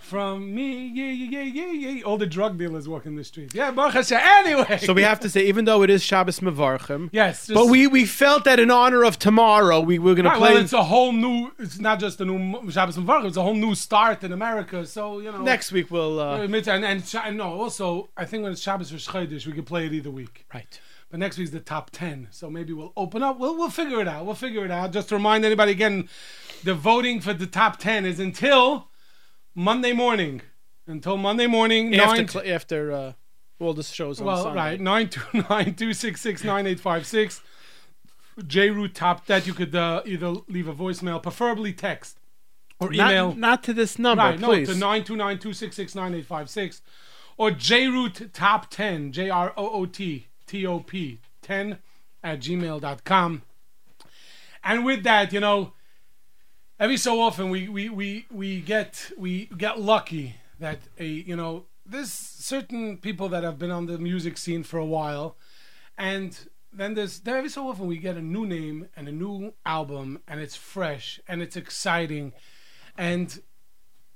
[0.00, 0.88] from me?
[0.88, 2.02] Yeah, yeah, yeah, yeah, yeah.
[2.02, 3.54] All the drug dealers walking the streets.
[3.54, 4.18] Yeah, Baruch Hashem.
[4.20, 4.78] Anyway.
[4.78, 7.48] So we have to say, even though it is Shabbos Mevarchim, Yes.
[7.52, 10.62] but we, we felt that in honor of tomorrow, we were going to play well,
[10.62, 11.52] it's a whole new.
[11.58, 13.26] It's not just a new Shabbos and Baruch.
[13.26, 14.84] It's a whole new start in America.
[14.86, 15.42] So you know.
[15.42, 15.90] next week.
[15.90, 19.66] We'll uh, and and, Sha- no, also I think when it's Shabbos or we could
[19.66, 20.44] play it either week.
[20.52, 20.80] right.
[21.10, 22.28] But next week's the top 10.
[22.30, 23.38] So maybe we'll open up.
[23.38, 24.26] We'll, we'll figure it out.
[24.26, 24.92] We'll figure it out.
[24.92, 26.08] Just to remind anybody again,
[26.64, 28.88] the voting for the top 10 is until
[29.54, 30.42] Monday morning.
[30.86, 31.94] Until Monday morning.
[31.94, 33.12] After, nine, cl- after uh,
[33.58, 34.58] well, this show's on well, Sunday.
[34.58, 34.80] right.
[34.80, 37.42] 929 266 9856.
[38.46, 39.46] J Root Top That.
[39.46, 42.18] You could uh, either leave a voicemail, preferably text
[42.80, 43.28] or email.
[43.28, 44.68] Not, not to this number, right, please.
[44.68, 46.82] No, to 929 266 9856
[47.36, 50.28] or jroot top 10 j-r-o-o-t
[50.62, 51.78] top10
[52.22, 53.42] at gmail.com.
[54.62, 55.72] And with that, you know,
[56.78, 61.66] every so often we, we, we, we get we get lucky that a you know
[61.86, 65.36] there's certain people that have been on the music scene for a while,
[65.98, 69.52] and then there's there every so often we get a new name and a new
[69.66, 72.32] album and it's fresh and it's exciting,
[72.96, 73.42] and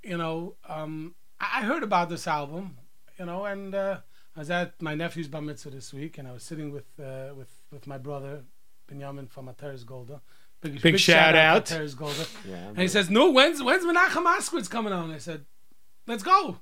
[0.02, 2.78] you know um, I heard about this album,
[3.18, 3.98] you know, and uh,
[4.38, 7.34] i was at my nephew's bar mitzvah this week and i was sitting with uh
[7.36, 8.44] with with my brother
[8.88, 10.20] benjamin from Ateres Golda
[10.60, 11.66] big, Big shout out.
[11.66, 12.24] to Ateres Golda
[12.68, 15.44] and he says no when's when's menachem Moskowitz coming on i said
[16.06, 16.56] let's go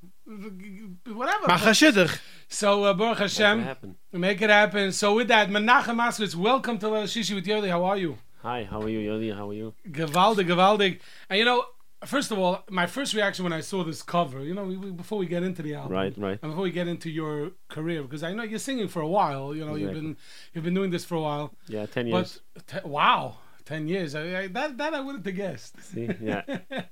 [1.06, 3.96] whatever Mach so uh, Baruch Hashem, happen.
[4.12, 4.92] make it happen.
[4.92, 7.68] So with that, Menachem Moskowitz, welcome to Leil Shishi with Yoely.
[7.68, 8.18] How are you?
[8.42, 9.34] Hi, how are you, Yoely?
[9.34, 9.74] How are you?
[9.90, 11.00] Gewaldig, gewaldig.
[11.28, 11.64] And you know,
[12.04, 14.90] first of all, my first reaction when I saw this cover, you know, we, we,
[14.90, 16.38] before we get into the album, Right, right.
[16.42, 19.54] and before we get into your career, because I know you're singing for a while.
[19.54, 20.16] You know, you've been
[20.52, 21.54] you've been doing this for a while.
[21.68, 22.40] Yeah, ten years.
[22.54, 24.14] But te- wow, ten years.
[24.14, 25.80] I, I, that that I wouldn't have guessed.
[25.82, 26.42] See, yeah.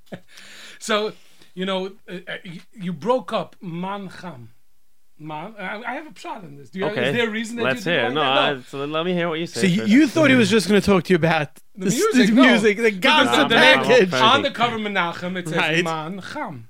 [0.79, 1.13] So,
[1.55, 4.09] you know, uh, uh, you, you broke up Man
[5.19, 5.27] Cham.
[5.27, 6.71] Man, I, I have a shot in this.
[6.71, 7.09] Do you, Okay.
[7.11, 8.01] Is there a reason that Let's you did hear.
[8.01, 8.07] it it.
[8.07, 8.57] like No, that?
[8.57, 9.61] I, so let me hear what you say.
[9.61, 11.95] So you, you thought he was just going to talk to you about The s-
[11.95, 12.43] music, the no.
[12.43, 14.11] music, the Because gossip the- package.
[14.11, 15.85] the- on the cover Menachem it says Right.
[15.85, 16.69] Man Cham.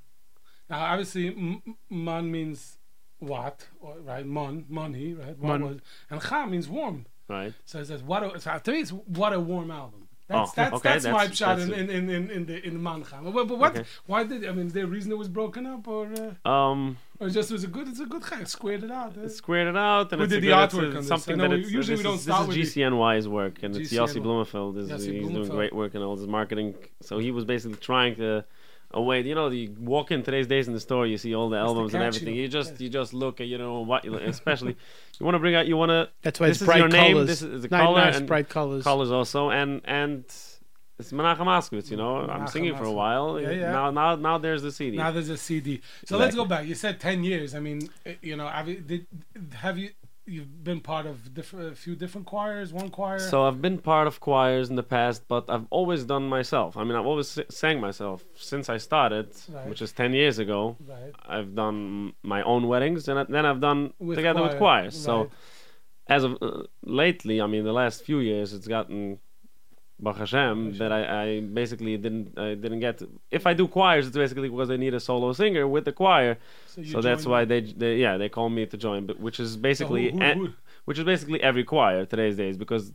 [0.69, 2.79] Now, obviously, m- man means
[3.19, 4.27] what, or- right?
[4.27, 5.39] Mon, money, right?
[5.41, 5.65] Mon.
[5.65, 5.79] was,
[6.11, 7.07] and Cham means warm.
[7.29, 7.55] Right.
[7.65, 8.23] So it says what?
[8.37, 10.09] A, so to me, it's what a warm album.
[10.29, 12.73] That's Oh, that's, okay, that's, my shot in, that's in, in, in, in the in
[12.75, 13.25] the Man Cham.
[13.31, 13.77] But, but what?
[13.77, 13.85] Okay.
[14.07, 14.67] Why did I mean?
[14.69, 16.11] Is there a reason it was broken up, or
[16.45, 17.89] uh, Um, or just it was a good?
[17.89, 19.17] It's a good chai, squared it out.
[19.17, 20.95] uh, squared it out, and Who it's did a the good- it's artwork a- on
[20.95, 21.07] this?
[21.09, 22.75] something I know that we- it's, usually this we don't is, start with This is
[22.75, 24.23] the- GCNY's work, and it's Yossi GCNY.
[24.23, 24.79] Blumenfeld.
[24.79, 26.75] Is, Yossi he's doing great work and all this marketing.
[27.03, 28.45] So he was basically trying to.
[28.97, 31.49] Oh wait, you know, you walk in today's days in the store, you see all
[31.49, 32.37] the albums and everything.
[32.37, 34.77] You just you just look at you know what, you especially
[35.19, 36.09] you want to bring out, you want to.
[36.23, 37.13] That's why this it's is bright your name.
[37.15, 37.27] colors.
[37.27, 38.85] This is the Nice- color nice and bright colors.
[38.85, 40.25] colors also, and and
[40.99, 41.91] it's Menachem Moskowitz.
[41.91, 43.41] You know, I'm Menachem singing for a while.
[43.41, 43.73] Yeah, yeah.
[43.73, 44.97] Now now now there's the CD.
[44.97, 45.81] Now there's a CD.
[46.07, 46.67] So let's go back.
[46.67, 47.55] You said ten years.
[47.55, 49.07] I mean, uh, you know, have you did
[49.55, 49.91] have you
[50.27, 53.19] you've been part of different a few different choirs, one choir?
[53.19, 56.77] So I've been part of choirs in the past, but I've always done myself.
[56.77, 59.69] I mean, I've always sang myself since I started, Right.
[59.69, 60.77] which is ten years ago.
[60.87, 61.13] right.
[61.27, 64.97] I've done my own weddings, and then I've done With together with choir, choirs.
[64.99, 65.31] So
[66.07, 69.19] as of uh, lately, I mean, the last few years, it's gotten.
[70.01, 73.01] Baruch Hashem, that I, I basically didn't I didn't get.
[73.31, 76.37] If I do choirs, it's basically because I need a solo singer with the choir.
[76.67, 79.53] So, So that's why they, they yeah they call me to join, but which is
[79.53, 80.53] so basically who- who- who-
[80.87, 82.93] which is basically every choir today's days because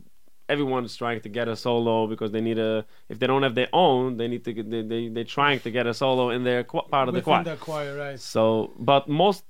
[0.48, 3.68] everyone's trying to get a solo because they need a if they don't have their
[3.72, 6.88] own they need to they they they're trying to get a solo in their qu-
[6.90, 7.44] part of the choir.
[7.44, 8.18] the choir, right?
[8.20, 9.44] So, but most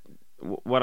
[0.72, 0.82] what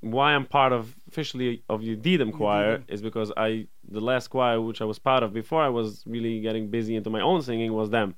[0.00, 4.80] why I'm part of officially of Yedidim choir is because I the last choir which
[4.80, 7.90] I was part of before I was really getting busy into my own singing was
[7.90, 8.14] them.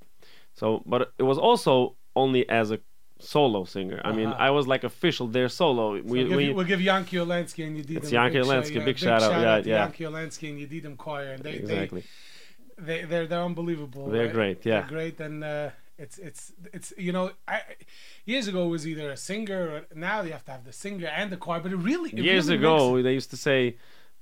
[0.55, 2.81] So, but it was also only as a
[3.21, 4.01] solo singer.
[4.05, 4.47] I mean, Uh-huh.
[4.47, 5.97] I was like official their solo.
[5.97, 7.79] So we, we'll, give, we, we'll give Yankee Olensky and.
[7.79, 9.79] It's big shout- Olensky, yeah, big shout out, yeah, to yeah.
[9.83, 12.05] Yankee Olensky and Yedidim choir, and they, exactly.
[12.77, 14.09] they, they they're they're unbelievable.
[14.09, 14.33] They're right?
[14.33, 14.81] great, yeah.
[14.81, 17.63] they're great, and uh, it's it's it's you know, I
[18.25, 21.09] years ago it was either a singer or now you have to have the singer
[21.09, 23.77] and the choir, but it really it years really ago makes they used to say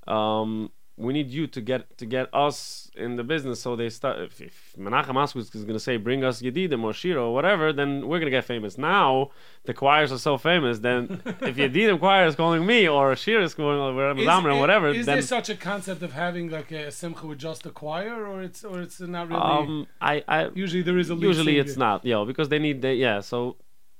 [0.06, 4.18] um, we need you to get to get us in the business so they start
[4.18, 7.72] if, if Menachem Moskowitz is going to say bring us Yedidim or Shiro or whatever
[7.72, 9.30] then we're going to get famous now
[9.64, 13.54] the choirs are so famous then if Yedidim choir is calling me or Shiro is
[13.54, 16.50] calling or whatever Is, Zamra or whatever is then there such a concept of having
[16.50, 19.40] like a simcha with just a choir, or it's or it's not really?
[19.40, 22.94] um, I, I usually there is a usually it's not yeah because they need they,
[22.94, 23.56] yeah so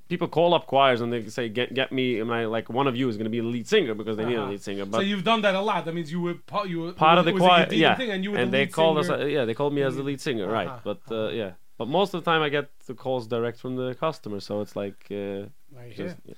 [0.09, 3.09] people call up choirs and they say get get me I like one of you
[3.09, 4.51] is going to be the lead singer because they need a Uh-huh.
[4.53, 5.85] lead singer so you've done that a lot.
[5.85, 6.69] That means you were part.
[6.69, 7.95] You were part of the was- it choir, yeah.
[7.97, 9.17] thing, and you were and the they lead called singer.
[9.17, 10.69] us, uh, yeah, they called me as the lead singer, right?
[10.69, 11.33] Uh-huh, But uh, uh-huh.
[11.41, 14.61] yeah, but most of the time I get the calls direct from the customer, so
[14.61, 15.47] it's like uh,
[15.79, 16.37] Right just, here.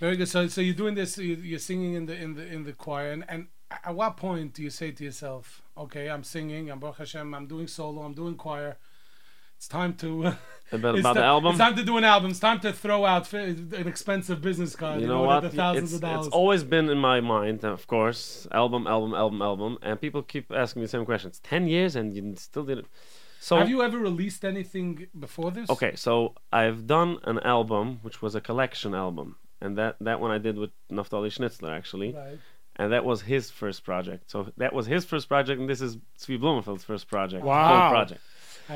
[0.00, 0.28] Very good.
[0.28, 1.16] So, so you're doing this.
[1.18, 3.40] you- You're singing in the in the in the choir, and, and
[3.88, 6.70] at what point do you say to yourself, "Okay, I'm singing.
[6.70, 7.34] I'm Baruch Hashem.
[7.34, 8.02] I'm doing solo.
[8.02, 8.76] I'm doing choir.
[9.62, 10.34] It's time to." Uh,
[10.72, 11.50] about, about the album.
[11.50, 12.30] it's time to do an album.
[12.32, 14.96] It's time to throw out an expensive business card.
[14.96, 15.40] You You, know what?
[15.42, 16.26] The thousands It's, of dollars.
[16.26, 18.48] it's always been in my mind, of course.
[18.50, 21.38] Album, album, album, album, and people keep asking me the same questions.
[21.52, 22.88] Ten years and you still didn't.
[23.38, 25.70] So Have you ever released anything before this?
[25.70, 30.32] Okay, so I've done an album which was a collection album, and that that one
[30.32, 32.38] I did with Naftali Schnitzler actually, Right.
[32.80, 34.28] and that was his first project.
[34.32, 37.44] So that was his first project, and this is Zvi Blumenfeld's first project.
[37.44, 37.90] Wow.
[37.90, 38.20] project.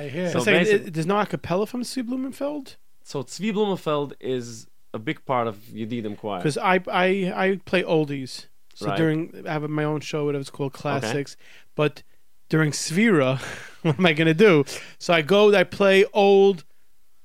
[0.01, 0.31] I hear.
[0.31, 4.99] So So saying, it- there's no acapella from Sue Blumenfeld So Zvi Blumenfeld is a
[4.99, 6.39] big part of Yedidim Choir.
[6.41, 7.07] because I, I
[7.45, 8.47] I play oldies.
[8.75, 8.97] So Right.
[8.99, 9.19] during
[9.49, 11.37] I have my own show, whatever it's called, classics.
[11.75, 12.03] But
[12.49, 13.39] during Sefira,
[13.83, 14.65] what am I gonna do?
[14.99, 16.65] So I go, I play old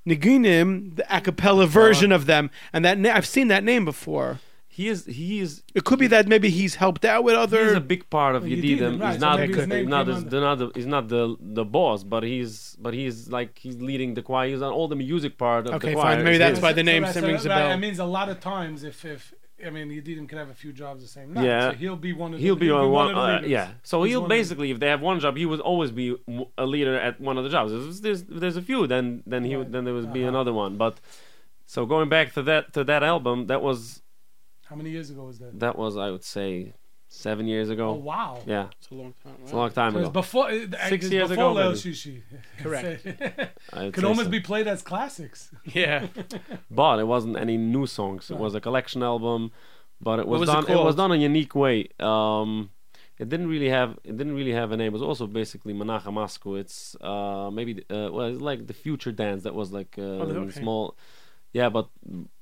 [0.08, 1.66] Nigunim, the acapella uh-huh.
[1.68, 4.40] version of them, and that na- I've seen that name before.
[4.74, 7.64] He is he is It could be that maybe he's helped out with other.
[7.66, 8.78] he's a big part of Well, Yedidim.
[8.80, 11.04] Yedidim, right, He's not maybe his he's name not came the, not the he's not
[11.10, 11.24] the
[11.60, 14.48] the boss, but he's but he's like he's leading the choir.
[14.52, 16.16] He's on all the music part of Okay, the choir.
[16.16, 16.24] fine.
[16.24, 17.72] Maybe that's why the name so, rings a bell.
[17.72, 19.34] It means a lot of times if if
[19.68, 21.44] I mean Yedidim could have a few jobs the same night.
[21.46, 21.72] Yeah.
[21.72, 23.68] So he'll be one of the, He'll be on one, of the uh, yeah.
[23.84, 26.16] So He's he'll one of basically, if they have one job, he would always be
[26.58, 27.70] a leader at one of the jobs.
[27.74, 29.72] If there's, if there's a few, then then he would, Right.
[29.74, 30.30] then there would be Uh-huh.
[30.36, 30.78] another one.
[30.78, 30.96] But
[31.74, 34.02] so going back to that to that album, that was
[34.72, 35.60] How many years ago was that?
[35.60, 36.74] that was I would say
[37.10, 37.90] seven years ago.
[37.90, 38.40] Oh wow.
[38.46, 39.36] Yeah, It's a long time.
[39.44, 40.14] it's a long time It was ago.
[40.14, 41.80] before uh, Six it's years before ago, Leil maybe.
[41.80, 42.22] Shishi.
[42.64, 43.06] Correct.
[43.74, 44.32] I'd Could almost so.
[44.32, 45.52] be played as classics.
[45.66, 46.08] Yeah.
[46.72, 48.32] but it wasn't any new songs.
[48.32, 49.52] It was a collection album,
[50.00, 50.64] but it was, was done.
[50.64, 50.98] It, was called?
[50.98, 51.90] done a unique way.
[52.00, 52.70] Um,
[53.20, 54.00] it didn't really have.
[54.06, 54.88] It didn't really have a name.
[54.88, 56.58] It was also basically Menachem Masku.
[56.58, 59.44] It's uh, maybe uh, well, it's like the Future Dance.
[59.44, 60.60] That was like uh, okay.
[60.62, 60.96] small.
[61.52, 61.90] Yeah, but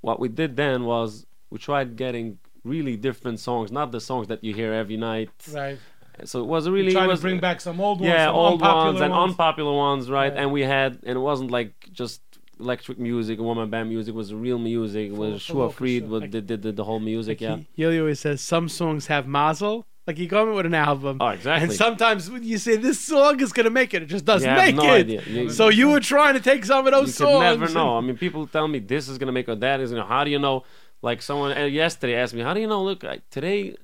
[0.02, 4.44] what we did then was we tried getting really different songs, not the songs that
[4.44, 5.30] you hear every night.
[5.54, 5.78] Right.
[6.26, 8.10] So it was really Trying was, to bring back some old ones.
[8.10, 10.34] yeah, some old unpopular ones and unpopular ones, right?
[10.34, 10.42] Yeah.
[10.42, 12.22] And we had, and it wasn't like just
[12.60, 14.14] electric music, one man band music.
[14.14, 15.12] It was real music.
[15.12, 15.88] It was full Shua orchestra.
[15.88, 17.40] Fried what did, did, did the whole music.
[17.40, 17.58] Yeah.
[17.76, 19.86] He, he always says some songs have mazel.
[20.08, 21.66] Like you come in with an album, Oh, exactly.
[21.66, 24.56] and sometimes when you say this song is gonna make it, it just doesn't You
[24.56, 25.00] have make no it.
[25.02, 25.22] idea.
[25.22, 27.34] You- so you were trying to take some of those could songs.
[27.54, 27.96] You never know.
[27.96, 30.06] I mean, people tell me this is gonna make or that is gonna.
[30.06, 30.64] How do you know?
[31.02, 32.84] Like someone uh, yesterday asked me, how do you know?
[32.84, 33.76] Look, I, today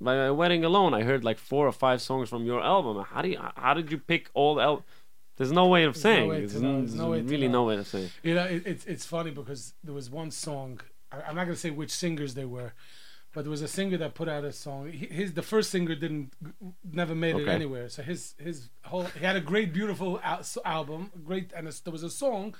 [0.00, 3.04] by my wedding alone, I heard like four or five songs from your album.
[3.04, 3.38] How do you?
[3.56, 4.84] How did you pick all the al-
[5.36, 6.28] There's no way of no saying.
[6.30, 6.78] There's, know.
[6.80, 8.10] There's no really no way to say.
[8.22, 10.80] You know, it, it's it's funny because there was one song.
[11.12, 12.72] I, I'm not gonna say which singers they were,
[13.32, 14.90] but there was a singer that put out a song.
[14.90, 16.32] He- His the first singer didn't
[16.84, 17.88] never made it anywhere.
[17.88, 21.92] So his his whole he had a great beautiful al- album, great, and it's- there
[21.92, 22.54] was a song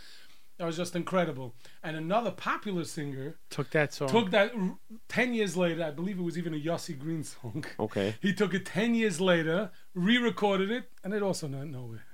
[0.59, 1.55] that was just incredible.
[1.83, 4.09] And another popular singer Took that song.
[4.09, 4.77] took that r-
[5.09, 5.83] ten years later.
[5.85, 7.65] I believe it was even a Yossi Green song.
[7.79, 8.17] Okay.
[8.21, 12.05] He took it ten years later, re-recorded it, and it also went nowhere.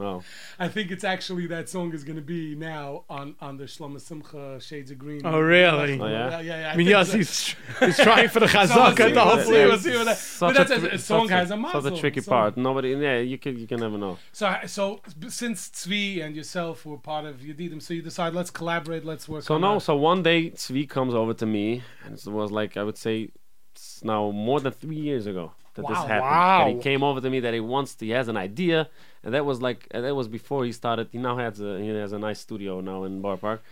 [0.00, 0.22] Oh.
[0.58, 4.00] I think it's actually that song is going to be now on on the Shlomo
[4.00, 5.22] Simcha Shades of Green.
[5.24, 6.00] Oh, really?
[6.00, 6.30] Oh, yeah?
[6.30, 6.60] yeah, yeah.
[6.60, 7.16] yeah I mean, yes, so.
[7.16, 9.78] he's, he's trying for the chazaka we'll see, we'll see, we'll thing.
[9.92, 11.60] see what that- Such But that's a, a, a song such a- has a such
[11.60, 11.94] mazel.
[11.94, 12.56] a tricky so- part.
[12.56, 14.18] Nobody, yeah, you can you can never know.
[14.32, 19.04] So, so since Tzvi and yourself were part of Yedidim, so you decide let's collaborate,
[19.04, 19.44] let's work.
[19.44, 19.80] So on no, that.
[19.80, 23.28] so one day Tzvi comes over to me, and it was like I would say
[23.72, 26.20] it's now more than three years ago that this happened.
[26.20, 26.58] Wow.
[26.58, 26.76] happened.
[26.80, 28.88] That he came over to me that he wants to, he has an idea,
[29.24, 31.08] and that was like and that was before he started.
[31.10, 33.62] He now has a he has a nice studio now in Boro Park.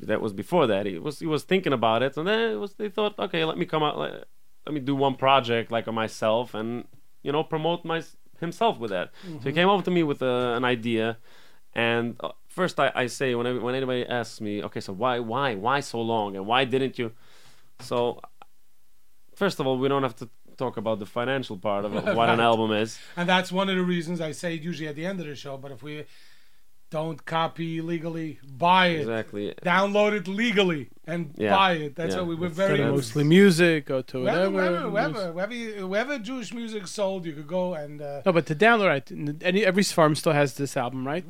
[0.00, 0.86] That was before that.
[0.86, 3.58] He was he was thinking about it, and then it was they thought, okay, let
[3.58, 4.24] me come out, let,
[4.66, 6.84] let me do one project like on myself, and
[7.22, 8.02] you know promote my
[8.40, 9.10] himself with that.
[9.42, 11.18] So he came over to me with uh, an idea,
[11.74, 15.54] and uh, first I, I say when when anybody asks me, okay, so why why
[15.54, 17.12] why so long and why didn't you?
[17.80, 18.20] So
[19.34, 22.40] first of all, we don't have to talk about the financial part of what an
[22.40, 22.98] album is.
[23.16, 25.34] and that's one of the reasons I say it usually at the end of the
[25.34, 25.56] show.
[25.56, 26.04] But if we
[26.90, 29.54] don't copy legally, buy it, Exactly.
[29.64, 31.56] download it legally, and Yeah.
[31.56, 31.96] buy it.
[31.96, 32.20] That's Yeah.
[32.20, 34.90] what we were very that's- Mostly music, go to Wherever, whatever.
[34.90, 38.02] wherever, wherever, wherever, you- Jewish music sold, you could go and.
[38.02, 41.24] Uh, No, but to download it, any, every farm still has this album, right?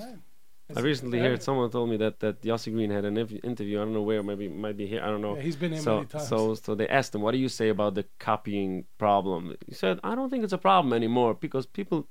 [0.77, 3.81] I recently heard someone told me that that Yossi Green had an interview.
[3.81, 5.03] I don't know where, maybe might be here.
[5.03, 5.35] I don't know.
[5.37, 6.29] Yeah, he's been here so, many times.
[6.29, 9.99] So, so they asked him, "What do you say about the copying problem?" He said,
[10.05, 12.07] "I don't think it's a problem anymore because people."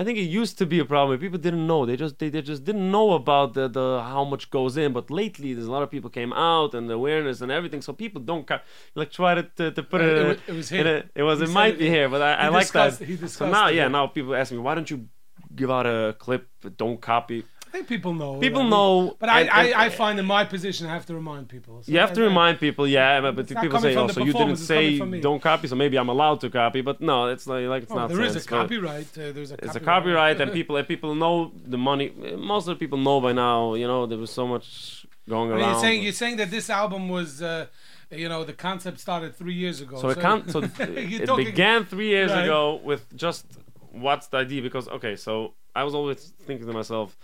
[0.00, 1.18] I think it used to be a problem.
[1.18, 1.84] People didn't know.
[1.84, 4.92] They just they, they just didn't know about the, the how much goes in.
[4.92, 7.82] But lately, there's a lot of people came out and the awareness and everything.
[7.82, 8.62] So people don't ca-
[8.94, 10.08] like try to to, to put Uh, it.
[10.10, 10.86] it in was- it was here.
[10.86, 11.38] a- it was.
[11.40, 12.98] He It might it- be here, but I, I like that.
[12.98, 13.88] he so now, it, yeah, yeah.
[13.88, 15.08] now people ask me, why don't you
[15.56, 16.46] give out a clip?
[16.76, 17.42] Don't copy.
[17.68, 18.40] I think people know.
[18.40, 20.92] People I mean, know, But I, and- and- I, I find in my position, I
[20.94, 21.82] have to remind people.
[21.82, 24.20] So You have to remind people, yeah, but, but It's not people say, oh, so
[24.20, 26.80] you didn't performance, it's coming say don't copy, so maybe I'm allowed to copy.
[26.80, 28.08] But no, it's like, like it's Oh, not.
[28.08, 29.06] there is sense, a copyright.
[29.18, 32.10] Uh, there's a It's a copyright, and people, and people know the money.
[32.54, 33.74] Most of the people know by now.
[33.74, 35.60] You know, there was so much going around.
[35.70, 37.66] you're saying you're saying that this album was, uh,
[38.10, 40.00] you know, the concept started three years ago.
[40.00, 40.50] so it can't.
[40.50, 42.44] So it talking- began three years Right.
[42.44, 43.44] ago with just
[43.92, 44.62] what's the idea?
[44.62, 47.16] Because okay, so I was always thinking to myself,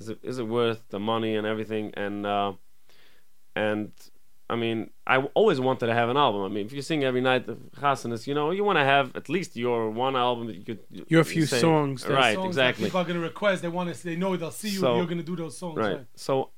[0.00, 1.84] is it is it worth the money and everything?
[2.04, 2.52] And uh,
[3.54, 3.92] and
[4.48, 6.42] I mean, I always wanted to have an album.
[6.42, 9.14] I mean, if you sing every night of Chasanis, you know, you want to have
[9.14, 12.34] at least your one album that you could Your few say- songs that- right?
[12.34, 12.86] songs that Exactly.
[12.86, 13.62] People are going to request.
[13.62, 14.04] They want to.
[14.04, 14.80] They know they'll see you.
[14.80, 15.76] So- you're going to do those songs.
[15.78, 15.96] right.
[15.98, 16.06] Right.
[16.16, 16.50] So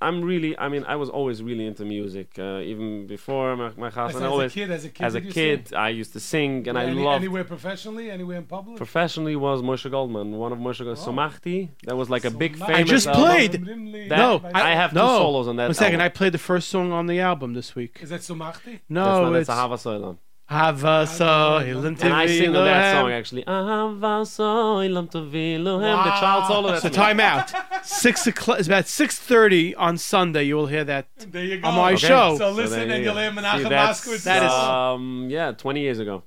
[0.00, 3.88] I'm really, I mean, I was always really into music, uh, even before my, my
[3.88, 5.72] As, chas, as always a kid, as a kid, as a kid.
[5.74, 7.22] I used to sing, and I Any- loved.
[7.24, 8.76] anywhere professionally, anywhere in public.
[8.76, 11.10] Professionally was Moshe Goldman, one of Moshe Goldman, Oh.
[11.12, 11.70] Somachti.
[11.84, 12.66] That was like a big Somachti.
[12.66, 12.78] famous.
[12.78, 13.52] I just played.
[13.52, 15.18] That, No, I, have two no.
[15.18, 15.64] solos on that.
[15.66, 17.98] One second, I played the first song on the album this week.
[18.02, 18.80] Is that Sumachti?
[18.88, 20.18] No, that's not, it's that's a Hava Soilam.
[20.48, 23.18] Hava Soilam And I sing on that song Tovilohem.
[23.18, 23.42] actually.
[23.44, 26.04] Ahava Soilam Tovilohem.
[26.04, 26.68] The child solo.
[26.70, 26.94] That's So me.
[26.94, 27.50] time out.
[27.84, 28.60] Six o'clock.
[28.60, 30.44] It's about six thirty on Sunday.
[30.44, 31.66] You will hear that There you go.
[31.68, 32.06] on my Okay.
[32.06, 32.36] show.
[32.38, 33.20] So So listen, there and you you'll go.
[33.20, 34.22] hear See, Menachem that's, Moskowitz.
[34.24, 36.22] That is- um, yeah, 20 years ago.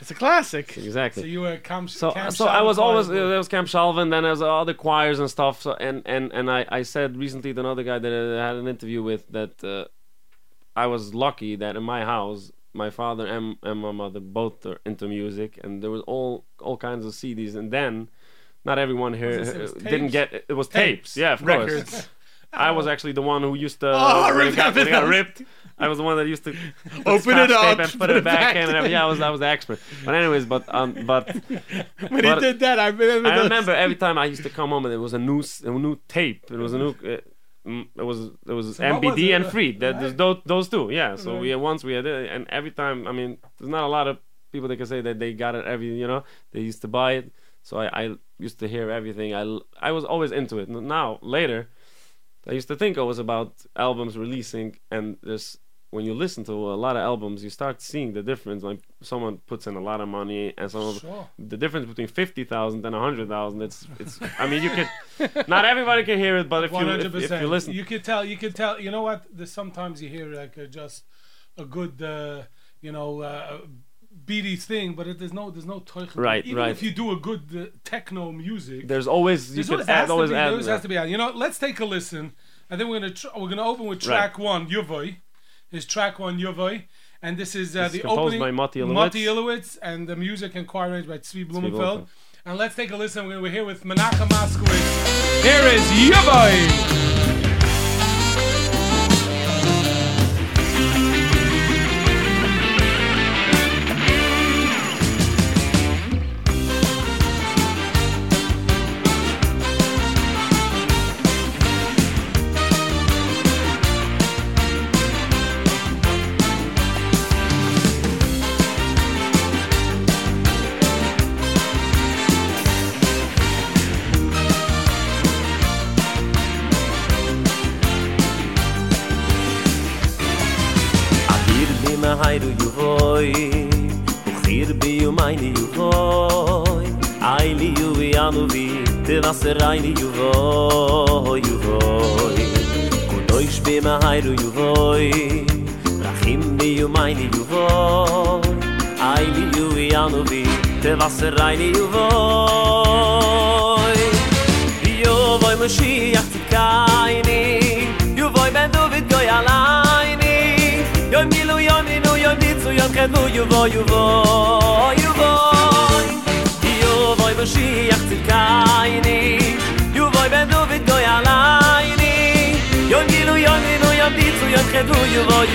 [0.00, 0.78] It's a classic.
[0.78, 1.22] Exactly.
[1.24, 1.90] So you were Camp.
[1.90, 3.28] So, Camp so I was always uh, choir.
[3.30, 5.60] there was Camp Shalvin, then there's other choirs and stuff.
[5.62, 8.68] So and and and I I said recently to another guy that I had an
[8.68, 9.86] interview with that uh,
[10.76, 12.52] I was lucky that in my house
[12.84, 16.30] my father and, and my mother both are into music, and there was all
[16.66, 17.52] all kinds of CDs.
[17.60, 18.08] And then,
[18.68, 21.12] not everyone here it- it uh, didn't get it was Tapes.
[21.12, 21.16] tapes.
[21.22, 21.90] Yeah, of Records.
[21.90, 22.08] course.
[22.68, 25.06] I was actually the one who used to Oh, when it got, when it got
[25.16, 25.42] ripped.
[25.80, 26.52] I was the one that used to
[27.14, 28.66] Open it up, and put, it back, in.
[28.74, 29.78] And yeah, I was I was the expert.
[30.04, 31.24] But anyways, but um, but
[32.14, 33.28] When he did that, I remember.
[33.28, 35.70] I remember every time I used to come home and it was a new a
[35.86, 36.42] new tape.
[36.50, 36.92] It was a new.
[37.04, 37.18] Uh,
[37.68, 39.80] Mm, it was it was what MBD was and Fried.
[39.80, 40.90] That, there's those, those two.
[40.90, 41.16] Yeah.
[41.16, 41.40] So Right.
[41.42, 44.06] we had once we had it, and every time I mean, there's not a lot
[44.08, 44.18] of
[44.52, 45.88] people that can say that they got it every.
[46.02, 47.32] You know, they used to buy it.
[47.62, 49.34] So I, I used to hear everything.
[49.34, 49.42] I
[49.88, 50.68] I was always into it.
[50.68, 51.68] Now later,
[52.48, 55.58] I used to think it was about albums releasing, and there's
[55.90, 58.62] when you listen to a lot of albums, you start seeing the difference.
[58.62, 61.28] Like someone puts in a lot of money, and someone Sure.
[61.38, 63.62] the difference between fifty thousand and a hundred thousand.
[63.62, 64.18] It's it's.
[64.38, 64.88] I mean, you can.
[65.48, 68.24] Not everybody can hear it, but if you if, if you listen, You could tell.
[68.24, 68.78] You could tell.
[68.80, 69.24] You know what?
[69.32, 71.04] There's sometimes you hear like a, just
[71.56, 72.42] a good, uh,
[72.80, 73.58] you know, uh,
[74.24, 76.14] beaty thing, but it, there's no, there's no toilet.
[76.14, 76.70] Right, Even right.
[76.70, 80.06] if you do a good uh, techno music, there's always you there's could always, add
[80.06, 80.96] to always be, always has to be.
[80.98, 81.08] add.
[81.10, 82.32] You know, let's take a listen.
[82.70, 85.16] I think we're gonna tr- we're gonna open with track one, Yuvoy.
[85.70, 86.84] Is track one Yuvoy,
[87.20, 88.94] and this is uh, This the composed opening by Matti Ilowitz.
[88.94, 92.06] Matti Ilowitz, and the music and choir arranged by Tzvi Blumenfeld.
[92.46, 93.26] And let's take a listen.
[93.26, 95.42] We're here with Menachem Moskowitz.
[95.42, 97.07] Here is Yuvoy.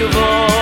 [0.04, 0.53] Yo voy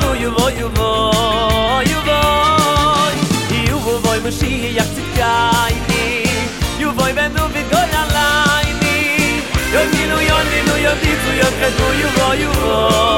[0.00, 0.90] du ju vo ju vo
[1.90, 2.20] ju vo
[3.68, 6.04] ju vo vo mo shi ya tsu kai ni
[6.80, 8.96] ju vo ven du vi go la lai ni
[9.74, 12.50] yo ni lu yo ni lu yo ti fu yo ka du ju vo ju
[12.60, 13.17] vo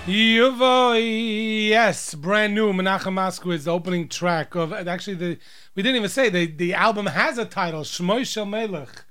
[0.07, 5.39] Yuvoy, yes, brand new Menachem Moskowitz, the opening track of actually the
[5.74, 9.05] we didn't even say the the album has a title Shmoy Shel Melech,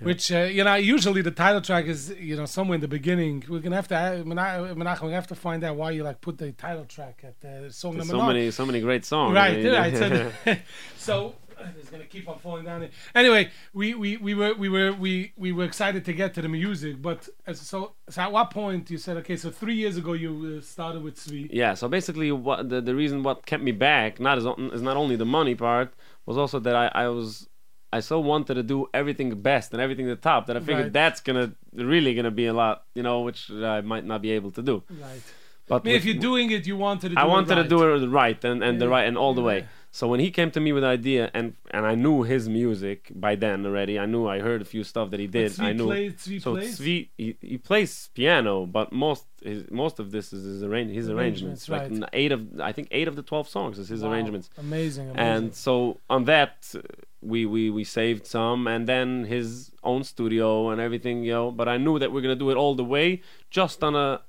[0.00, 3.44] which uh, you know usually the title track is you know somewhere in the beginning.
[3.48, 6.20] We're gonna have to uh, Mena- Menachem, we have to find out why you like
[6.20, 8.34] put the title track at the song There's number so nine.
[8.36, 9.34] many, so many great songs.
[9.34, 9.96] Right, I mean, right.
[9.96, 10.32] So,
[10.96, 11.34] so
[11.78, 12.82] it's gonna keep on falling down.
[12.82, 12.90] Here.
[13.14, 16.48] Anyway, we, we, we were we were we, we were excited to get to the
[16.48, 19.36] music, but as, so so at what point you said okay?
[19.36, 21.52] So three years ago you uh, started with Sweet.
[21.52, 24.96] Yeah, so basically, what the, the reason what kept me back not is, is not
[24.96, 25.92] only the money part,
[26.26, 27.48] was also that I, I was
[27.92, 30.92] I so wanted to do everything best and everything the top that I figured Right.
[30.92, 34.52] that's gonna really gonna be a lot, you know, which I might not be able
[34.52, 34.82] to do.
[34.88, 35.22] Right.
[35.66, 37.14] But I mean, if you're doing it, you wanted to.
[37.14, 37.62] Do I it wanted right.
[37.62, 39.66] to do it right and, and the right and all the way.
[39.92, 43.10] So when he came to me with the idea and and I knew his music
[43.14, 45.58] by then already, I knew I heard a few stuff that he did.
[45.60, 46.78] I knew Tzvi so plays?
[46.78, 51.08] Tzvi, he, he plays piano, but most his, most of this is his, arrange, his
[51.08, 51.68] arrangements.
[51.68, 52.20] Arrangements, Like right.
[52.22, 54.10] eight of I think eight of the twelve songs is his Wow.
[54.12, 54.48] arrangements.
[54.58, 55.26] Amazing, amazing.
[55.34, 56.72] And so on that,
[57.20, 61.50] we, we we saved some, and then his own studio and everything, you know.
[61.50, 64.20] But I knew that we're gonna do it all the way, just on a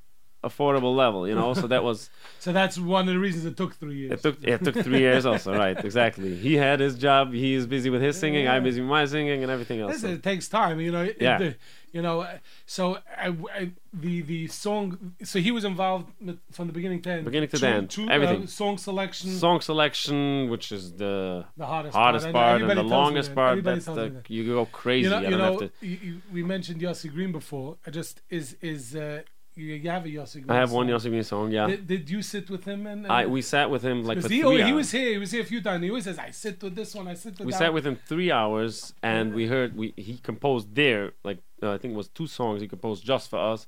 [0.43, 1.53] affordable level, you know.
[1.53, 4.11] So that was So that's one of the reasons it took three years.
[4.13, 5.77] it took it took three years also, right?
[5.85, 6.35] Exactly.
[6.35, 7.33] He had his job.
[7.33, 8.47] He's busy with his singing.
[8.47, 9.93] I'm busy with my singing and everything else.
[9.93, 11.07] Listen, so- it takes time, you know.
[11.19, 11.37] Yeah.
[11.37, 11.55] the-
[11.93, 15.13] you know, uh, so I, I, the the song.
[15.23, 16.09] So he was involved
[16.51, 17.25] from the beginning to end.
[17.25, 18.43] Beginning to the end, two, everything.
[18.43, 19.29] Uh, song selection.
[19.31, 22.33] Song selection, which is the The hardest hardest part.
[22.33, 23.35] part, Everybody and the longest that.
[23.35, 23.51] part.
[23.51, 24.29] Everybody tells the that.
[24.29, 25.09] you go crazy.
[25.09, 25.71] You know, you know to.
[25.81, 27.75] you, you, we mentioned Yossi Green before.
[27.85, 29.23] I just is is uh,
[29.55, 30.49] you, have a Yossi Green.
[30.49, 30.87] I have one.
[30.87, 31.51] Yossi Green song.
[31.51, 33.05] Yeah, Did, did you sit with him and?
[33.05, 34.73] and I we sat with him like for three he, he hours.
[34.73, 35.09] was here.
[35.11, 35.83] He was here a few times.
[35.83, 37.07] He always says, "I sit with this one.
[37.07, 39.93] I sit with we that." sat one." with him three hours and we heard we
[39.97, 43.39] he composed there like uh, I think it was two songs he composed just for
[43.39, 43.67] us,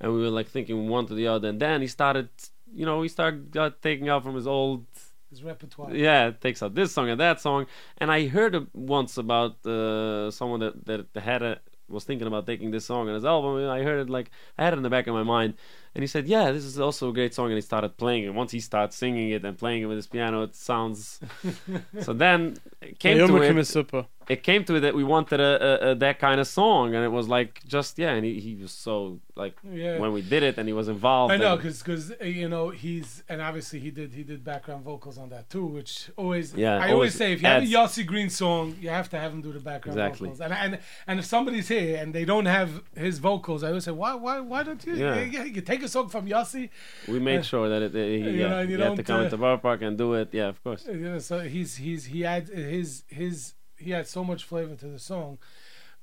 [0.00, 2.28] and we were like thinking one to the other, and then he started,
[2.72, 4.86] you know, he started uh, taking out from his old.
[5.30, 5.92] his repertoire.
[5.94, 7.66] Yeah, it takes out this song and that song,
[7.98, 10.74] and I heard once about uh, someone that
[11.14, 11.58] that had a
[11.88, 14.72] was thinking about taking this song on his album, I heard it like I had
[14.72, 15.54] it in the back of my mind,
[15.94, 18.34] and he said, "Yeah, this is also a great song," and he started playing it.
[18.34, 21.20] Once he started singing it and playing it with his piano, it sounds.
[22.00, 23.64] so then it came to it.
[23.66, 24.06] Super.
[24.26, 27.04] It came to it that we wanted a, a, a that kind of song, and
[27.04, 29.98] it was like just yeah, and he, he was so like Yeah.
[29.98, 31.30] when we did it, and he was involved.
[31.30, 34.82] I know and- because uh, you know he's and obviously he did he did background
[34.82, 37.66] vocals on that too, which always Yeah, I always always say if you have a
[37.66, 40.28] adds- Yossi Green song, you have to have him do the background Exactly.
[40.30, 40.40] vocals.
[40.40, 43.90] And and and if somebody's here and they don't have his vocals, I always say
[43.92, 45.20] why why why don't you Yeah.
[45.22, 46.70] you, you take a song from Yossi?
[47.08, 49.24] we made Uh, sure that it, it, he, you know, you had to come uh,
[49.24, 50.28] into Boro Park and do it.
[50.32, 50.86] Yeah, of course.
[50.86, 54.86] You know, so he's he's he had his his he had so much flavor to
[54.86, 55.38] the song.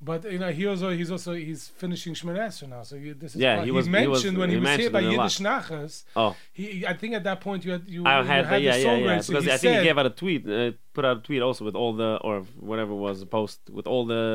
[0.04, 3.36] But you know he also he's also he's finishing Shemini Esrei now, so you, this
[3.36, 5.02] is Yeah, part- he he's was- he was- mentioned when he he, was here by
[5.02, 5.16] it a lot.
[5.18, 6.04] Yiddish Nachas.
[6.16, 6.36] Oh.
[6.54, 8.72] He, I think at that point you had you, I you had, had the, yeah,
[8.72, 9.08] the yeah, song yeah.
[9.10, 11.22] ready, so Because I think said, he gave out a tweet, uh, put out a
[11.22, 14.26] tweet also with all the or whatever was a post with all the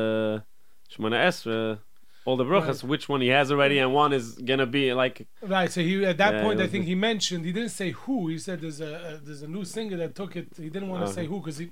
[0.89, 1.79] Shemona Esra,
[2.27, 5.71] all the brachas, which one he has already, and one is gonna be like Right,
[5.71, 8.27] so he at that Yeah, point I think he mentioned he didn't say who.
[8.27, 10.47] He said there's a, a there's a new singer that took it.
[10.57, 11.21] He didn't want to Okay.
[11.21, 11.71] say who because he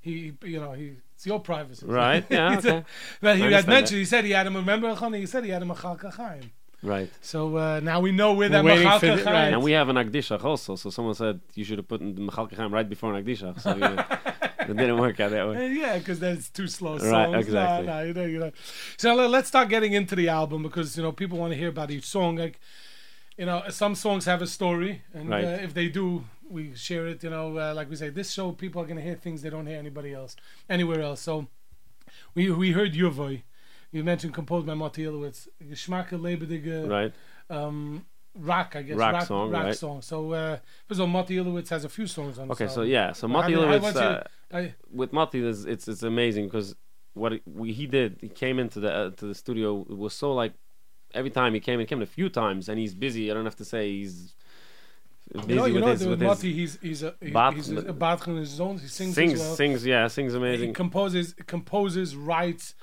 [0.00, 0.14] he
[0.52, 1.86] you know he it's your privacy.
[1.86, 2.84] Right, yeah, okay.
[3.20, 4.56] But he had mentioned he said he had him.
[4.56, 4.88] Remember?
[5.16, 6.50] He said he had him a Chalka Chaim.
[6.82, 7.10] right.
[7.20, 9.52] So uh, now we know where that for Machalka right.
[9.54, 10.76] And we have an Agdishach also.
[10.76, 13.60] So someone said you should have put in the Mechal Chaim right before an Agdishach.
[13.60, 13.70] So
[14.68, 15.72] it didn't work out that way.
[15.82, 17.10] Yeah, because that's too slow songs.
[17.10, 17.86] Right, exactly.
[17.86, 18.52] nah, you know, you know.
[18.96, 21.90] So let's start getting into the album because you know people want to hear about
[21.90, 22.36] each song.
[22.36, 22.58] Like,
[23.36, 25.44] you know, some songs have a story, and Right.
[25.44, 27.22] uh, if they do, we share it.
[27.24, 29.66] You know, uh, like we say, this show people are gonna hear things they don't
[29.66, 30.36] hear anybody else
[30.68, 31.20] anywhere else.
[31.20, 31.46] So
[32.34, 33.40] we we heard your voice.
[33.90, 35.48] You mentioned composed by Matti Ilowitz.
[35.62, 36.88] Geschmacke Lebedige.
[36.88, 37.12] Right.
[37.50, 38.96] Um, rock, I guess.
[38.96, 39.76] Rock song, rock right.
[39.76, 40.00] song.
[40.02, 40.56] So uh,
[40.86, 42.50] first of all, Matti Ilowitz has a few songs on.
[42.50, 45.64] Okay, so yeah, so Matti how did- how Lewis, was your- I- with Matti, it's
[45.64, 46.74] it's, it's amazing because
[47.14, 50.14] what it- we, he did, he came into the uh, to the studio it was
[50.14, 50.52] so like
[51.14, 53.30] every time he came, he came a few times, and he's busy.
[53.30, 54.34] I don't have to say he's
[55.34, 57.54] busy You know, you with know, his with his Matti, he's he's a he- Bat-
[57.54, 57.92] he's a,
[58.28, 58.78] in his own.
[58.78, 59.54] He sings, sings well.
[59.56, 60.72] sings yeah sings He amazing.
[60.74, 62.74] composes composes writes.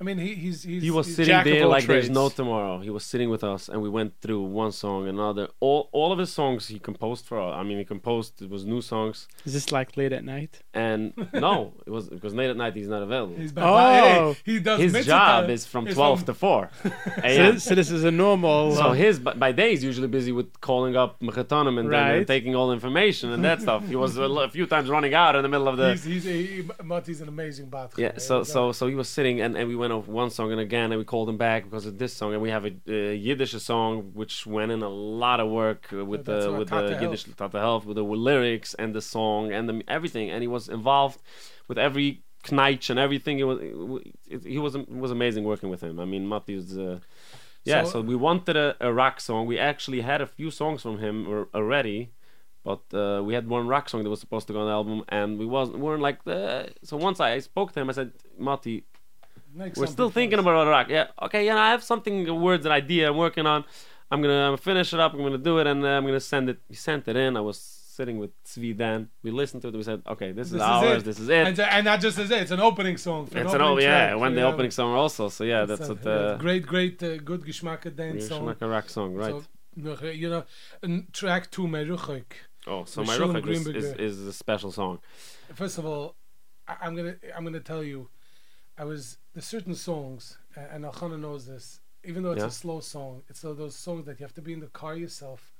[0.00, 2.80] I mean, he, he's, he's he was he's sitting there all like there's no tomorrow.
[2.80, 5.48] He was sitting with us, and we went through one song, another.
[5.60, 7.38] All all of his songs he composed for.
[7.40, 7.54] us.
[7.56, 8.42] I mean, he composed.
[8.42, 10.60] It was new songs, Is this like late at night?
[10.74, 13.36] and no, it was because late at night he's not available.
[13.36, 14.32] He's Oh.
[14.34, 16.70] hey, he does his job is from twelve from- to four
[17.22, 18.74] So, so this is a normal.
[18.74, 22.14] So uh, his by, by day he's usually busy with calling up Mechatonim and, then-
[22.16, 23.86] and taking all information and that stuff.
[23.86, 25.90] He was a, a few times running out in the middle of the.
[25.92, 27.92] He's, he's, he, Mati's an amazing bat.
[27.96, 30.60] Yeah, so so so he was sitting and, and we went off one song and
[30.60, 33.14] again and we called him back because of this song and we have a, a
[33.14, 37.58] Yiddish song which went in a lot of work with the with the Yiddish Tata
[37.58, 41.20] Health with the lyrics and the song and the everything and he was involved
[41.68, 43.38] with every kneich and everything.
[43.38, 43.58] It was
[44.34, 45.98] it, he was it was amazing working with him.
[45.98, 46.76] I mean, Mati is.
[46.78, 47.00] Uh,
[47.64, 49.46] yeah, So- so, we wanted a, a rock song.
[49.46, 51.16] We actually had a few songs from him
[51.54, 52.10] already,
[52.62, 55.04] but uh, we had one rock song that was supposed to go on the album,
[55.08, 56.18] and we wasn't weren't like.
[56.26, 58.84] Uh, so once I spoke to him, I said, "Mati,
[59.54, 60.88] we're still thinking about a rock.
[60.88, 63.64] Yeah, okay, yeah, I have something, words, an idea I'm working on.
[64.10, 65.12] I'm gonna I'm finish it up.
[65.14, 66.58] I'm gonna do it, and uh, I'm gonna send it.
[66.68, 67.36] We sent it in.
[67.36, 69.08] I was sitting with Svi Dan.
[69.22, 69.74] We listened to it.
[69.74, 71.04] We said, okay, this, is ours.
[71.04, 71.46] This is it.
[71.46, 72.42] And, and that just is it.
[72.42, 73.26] It's an opening song.
[73.26, 74.20] for it's an opening oh yeah, track.
[74.20, 75.28] when the opening song also.
[75.28, 76.04] So yeah, that's a- what.
[76.04, 78.54] yeah, Uh, great, great, uh, good geschmack dance song.
[78.60, 79.30] a rock song, right?
[79.30, 80.44] So, uh, you know,
[81.12, 82.30] track two, Meruchik.
[82.66, 85.00] oh, so my is, is, is a special song.
[85.54, 86.16] First of all,
[86.66, 88.08] I'm gonna, I'm gonna tell you,
[88.76, 91.80] I was there's certain songs, and Alchana knows this.
[92.04, 92.48] Even though it's Yeah.
[92.48, 95.52] a slow song, it's those songs that you have to be in the car yourself.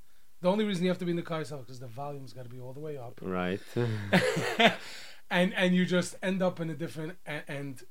[0.42, 2.42] The only reason you have to be in the car yourself because the volume's got
[2.42, 3.18] to be all the way up.
[3.22, 3.60] Right.
[5.30, 7.82] and and you just end up in a different and, and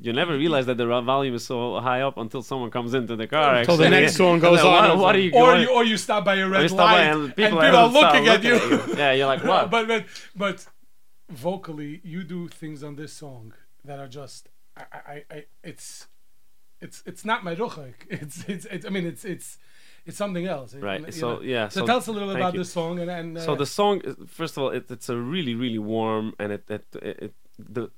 [0.00, 3.26] You never realize that the volume is so high up until someone comes into the
[3.26, 3.56] car.
[3.56, 4.98] Until the next song goes on.
[5.00, 5.62] What, are you or going?
[5.62, 7.92] you or you stop by a red you stop by light and people, are start
[7.92, 8.94] looking at you.
[8.96, 9.70] Yeah, you're like, what?
[9.70, 10.04] but but
[10.36, 10.66] but
[11.30, 13.54] vocally, you do things on this song
[13.84, 14.48] that are just
[14.78, 16.08] I I, I it's
[16.80, 17.94] it's it's not my ruchik.
[18.10, 19.58] It's, it's it's I mean it's it's
[20.06, 20.74] it's something else.
[20.74, 21.40] Right, you so, know.
[21.42, 22.60] yeah, So, so tell us a little bit about you.
[22.60, 25.18] this song and and uh, so the song, is- first of all, it, it's a
[25.18, 27.90] really, really warm, and it, it, it, it the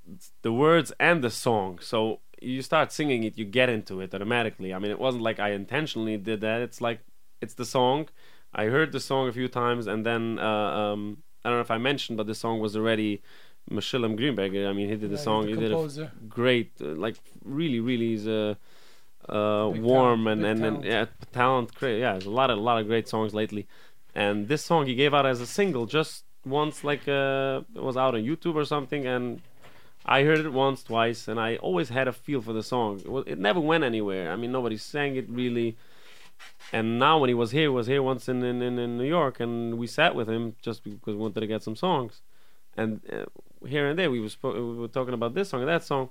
[0.43, 1.79] the words and the song.
[1.81, 4.75] So you start singing it, you get into it automatically.
[4.75, 6.63] I mean, it wasn't like I intentionally did that.
[6.63, 7.01] It's like
[7.41, 8.09] it's the song.
[8.53, 11.71] I heard the song a few times, and then uh, um, I don't know if
[11.71, 13.23] I mentioned, but the song was already
[13.71, 14.69] Meshillam Greenberger.
[14.69, 15.49] I mean, he did the Yeah, song.
[15.49, 18.55] He did a great, uh, like really, really is uh,
[19.29, 20.85] uh, warm talent, and and, and talent.
[20.85, 21.75] yeah, talent.
[21.75, 23.67] Great, yeah, there's a lot of a lot of great songs lately.
[24.15, 27.97] And this song he gave out as a single just once, like uh, it was
[27.97, 29.41] out on YouTube or something, and
[30.05, 33.01] I heard it once, twice, and I always had a feel for the song.
[33.01, 34.33] It, was, it never went anywhere.
[34.33, 35.77] I mean, nobody sang it really.
[36.73, 39.05] And now when he was here, he was here once in, in, in, in New
[39.05, 42.23] York, and we sat with him just because we wanted to get some songs.
[42.77, 43.27] And uh,
[43.67, 46.11] here and there, we, was we were talking about this song and that song.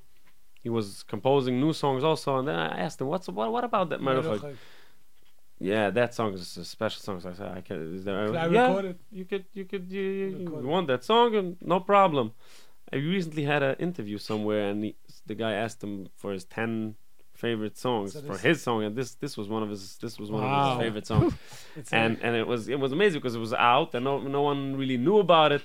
[0.61, 3.51] He was composing new songs also, and then I asked him, "What's what?
[3.51, 4.55] What about that motherfucker?"
[5.59, 7.19] Yeah, that song is a special song.
[7.21, 8.27] So I said, "I can." Is there?
[8.27, 8.99] Can I yeah, record it?
[9.11, 11.35] you could, you could, you, you, you want that song?
[11.35, 12.33] And no problem.
[12.91, 14.95] I recently had an interview somewhere, and he,
[15.25, 16.95] the guy asked him for his ten
[17.39, 20.29] favorite songs So for his song, and this this was one of his this was
[20.29, 21.33] one of his favorite songs,
[21.91, 24.75] and and it was it was amazing because it was out and no no one
[24.75, 25.63] really knew about it.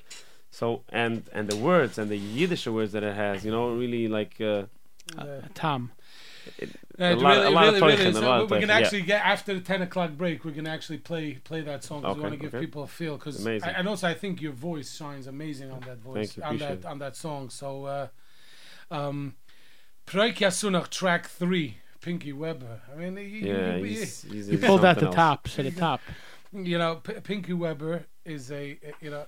[0.58, 4.06] So and and the words and the Yiddish words that it has, you know, really
[4.18, 4.66] like uh,
[5.18, 5.90] uh, Tom.
[6.98, 8.16] Yeah, a lot- really, a lot of really, really teuchen, is.
[8.16, 8.76] a So lot we of we can teuchen, yeah.
[8.78, 10.44] actually get after the ten o'clock break.
[10.44, 12.64] We can actually play play that song because we want to give okay.
[12.66, 13.16] people a feel.
[13.16, 13.70] Because Amazing.
[13.70, 16.84] and also I think your voice shines amazing on that voice you, on that it.
[16.84, 17.50] on that song.
[17.50, 18.06] So, uh,
[18.90, 19.34] um,
[20.06, 22.82] Proik track three, Pinky Weber.
[22.92, 25.16] I mean, you, yeah, you, he's, he's You pulled out something the else.
[25.16, 26.00] top, so the top.
[26.52, 29.24] you know, P- Pinky Weber is a you know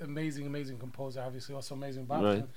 [0.00, 1.20] amazing, amazing composer.
[1.20, 2.34] Obviously, also amazing bassman.
[2.40, 2.48] Right.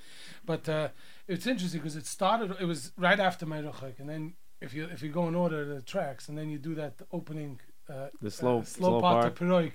[0.44, 0.88] But uh,
[1.26, 2.56] it's interesting because it started.
[2.60, 5.82] It was right after Meruchik, and then if you if you go in order the
[5.82, 9.36] tracks, and then you do that opening uh, The slow- uh, slow, slow part, part.
[9.36, 9.72] to Peroik,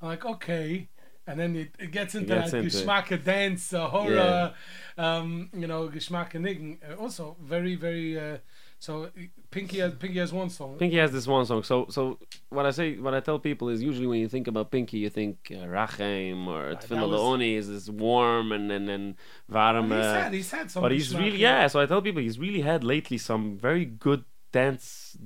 [0.00, 0.88] I'm like okay.
[1.26, 3.24] And then it, it gets into gets that into it.
[3.24, 4.54] dance, uh, hora,
[4.96, 6.78] um, you know, geschmack niggin.
[6.82, 8.18] Uh, also, very, very.
[8.18, 8.38] Uh,
[8.78, 9.10] so
[9.50, 10.76] Pinky has Pinky has one song.
[10.76, 11.62] Pinky has this one song.
[11.62, 12.18] So, so
[12.50, 15.08] what I say, what I tell people is usually when you think about Pinky, you
[15.08, 19.14] think uh, Rachem or that Tefillah Leoni is this warm and and and
[19.48, 19.86] warm.
[19.86, 20.82] He's uh, had, he's had some.
[20.82, 21.66] but he's really yeah.
[21.68, 25.16] So I tell people he's really had lately some very good dance,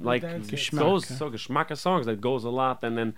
[0.00, 0.70] like dance hits.
[0.70, 3.14] goes Geschmack, so geschmacka songs that goes a lot, and then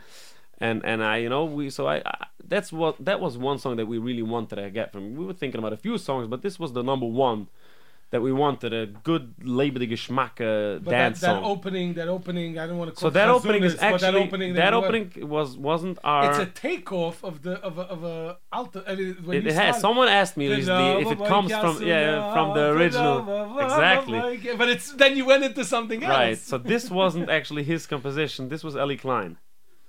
[0.58, 3.76] and and I you know we so I, I that's what that was one song
[3.76, 5.14] that we really wanted to get from.
[5.14, 7.48] We were thinking about a few songs, but this was the number one
[8.14, 11.44] that we wanted a good label geschmack uh, But dance that, that song.
[11.44, 14.14] opening, that opening, I don't want to call so it that opening is actually that
[14.14, 16.30] opening, that know, opening was wasn't our.
[16.30, 18.84] It's a takeoff of the of a, of a alto.
[18.86, 19.80] I mean, when it, it has.
[19.80, 23.16] Someone asked me is the, if it comes from yeah from the original
[23.66, 24.20] exactly.
[24.60, 26.18] But it's then you went into something else.
[26.20, 26.38] Right.
[26.38, 28.48] So this wasn't actually his composition.
[28.48, 29.38] This was Ellie Klein.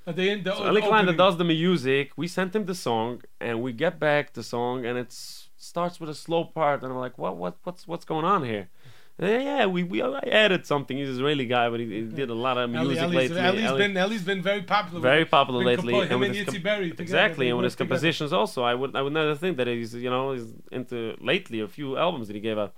[0.07, 0.13] The
[0.47, 2.05] the So Ellie Klein that does the music.
[2.17, 5.13] We sent him the song, and we get back the song, and it
[5.57, 8.69] starts with a slow part, and I'm like, what, what, what's, what's going on here?
[9.17, 10.97] And then, yeah, we, we I added something.
[10.97, 13.39] He's an Israeli guy, but he, he did a lot of music Ellie's, lately.
[13.39, 14.99] Ellie's Ellie- been Ellie's been very popular.
[14.99, 17.75] very popular lately, compo- him with and his com- Beri together, exactly, and with his
[17.75, 17.89] together.
[17.91, 18.63] compositions also.
[18.63, 21.95] I would I would never think that he's you know he's into lately a few
[21.97, 22.73] albums that he gave out.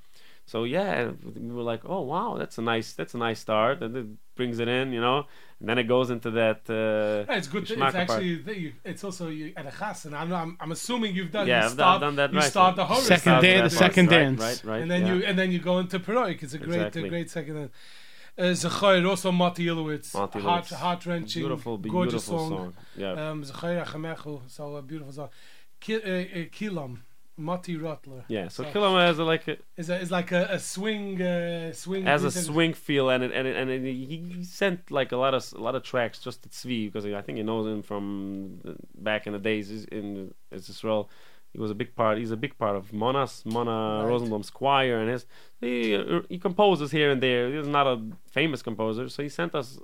[0.52, 3.92] So yeah, we were like, oh wow, that's a nice that's a nice start, and
[4.02, 5.20] it brings it in, you know,
[5.60, 6.60] and then it goes into that.
[6.70, 7.64] Uh, Yeah, it's good.
[7.70, 11.10] It's actually that you, it's also you, at a chas, and I'm, I'm I'm assuming
[11.18, 11.48] you've done.
[11.48, 12.50] Yeah, you I've start, done that You right.
[12.56, 13.02] start the hora.
[13.02, 14.40] Second start dan- the- second right, dance.
[14.42, 15.14] right, right, and then yeah.
[15.14, 16.42] you and then you go into Peroik.
[16.42, 17.04] It's a great, Exactly.
[17.04, 17.56] a great second.
[17.56, 17.72] dance.
[18.40, 22.58] Uh, Zachor, also Mati Ilowitz, Mati heart, heart wrenching, Beautiful, gorgeous beautiful song.
[22.58, 22.74] song.
[22.96, 23.30] Yeah.
[23.32, 25.30] Um, Zachor Achamechu, so a beautiful song.
[25.82, 27.00] Ki, uh, uh, Kilam,
[27.38, 28.24] Mati Rotler.
[28.28, 31.72] Yeah, so Killam has a, like a, is a, is like a, a swing, uh,
[31.72, 32.04] swing.
[32.06, 35.34] has a swing feel, and it, and it, and it, he sent like a lot
[35.36, 38.60] of a lot of tracks just to Tzvi because I think he knows him from
[38.64, 41.10] the- back in the days He's in Israel.
[41.54, 42.18] He was a big part.
[42.18, 44.10] He's a big part of Monas Mona Right.
[44.12, 45.26] Rosenblum's choir, and his
[45.62, 45.98] he
[46.30, 47.52] he composes here and there.
[47.56, 49.80] He's not a famous composer, so he sent us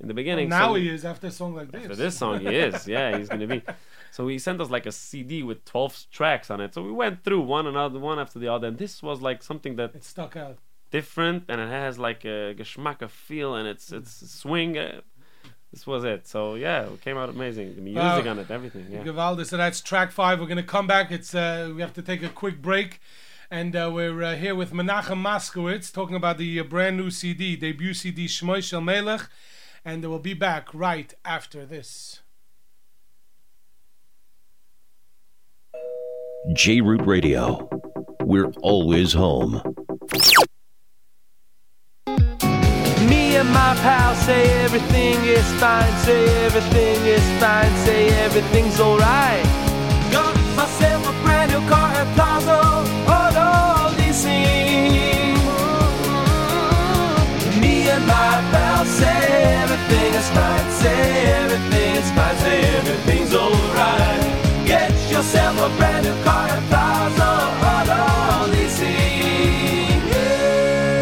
[0.00, 0.48] in the Well, beginning.
[0.50, 1.86] now some- he is after a song like this.
[1.86, 2.86] for this song, he is.
[2.94, 3.62] Yeah, he's gonna be.
[4.10, 6.74] So he sent us like a CD with twelve tracks on it.
[6.74, 9.76] So we went through one another, one after the other, and this was like something
[9.76, 10.58] that It stuck out.
[10.90, 14.76] different, and it has like a geschmack of feel, and it's it's swing.
[14.78, 15.00] Uh,
[15.72, 16.26] this was it.
[16.26, 17.74] So yeah, it came out amazing.
[17.76, 18.30] The music Wow.
[18.30, 18.86] on it, everything.
[18.90, 19.02] Yeah.
[19.04, 19.44] Givaldi.
[19.46, 20.40] So that's track five.
[20.40, 21.10] We're gonna come back.
[21.12, 23.00] It's uh, we have to take a quick break,
[23.50, 27.54] and uh, we're uh, here with Menachem Moskowitz talking about the uh, brand new CD,
[27.56, 29.28] debut CD Shmoy Shel Melech,
[29.84, 32.22] and we'll be back right after this.
[36.54, 37.68] J Root Radio.
[38.22, 39.60] We're always home.
[43.06, 49.44] Me and my pal say everything is fine, say everything is fine, say everything's alright.
[50.10, 52.60] Got myself a brand new car at Plaza,
[53.12, 54.24] on all these.
[57.60, 64.27] Me and my pal say everything is fine, say everything is fine, say everything's alright.
[65.18, 67.30] Get yourself a brand new car at Plaza,
[67.66, 70.14] on all these things.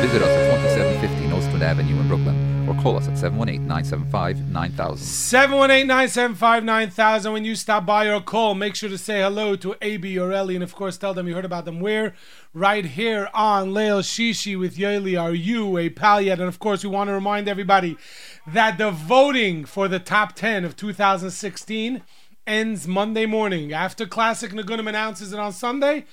[0.01, 5.07] Visit us at 2750 Nostrand Avenue in Brooklyn or call us at 718 975 9000.
[5.07, 10.33] 718-975-9000 when you stop by or call make sure to say hello to AB or
[10.33, 12.15] Ellie and of course tell them you heard about them we're
[12.55, 16.83] right here on Leil Shishi with Yoely are you a pal yet and of course
[16.83, 17.99] we want to remind everybody
[18.47, 22.01] that the voting for the top 10 of 2016
[22.47, 26.05] ends Monday morning after Classic Nagunim announces it on Sunday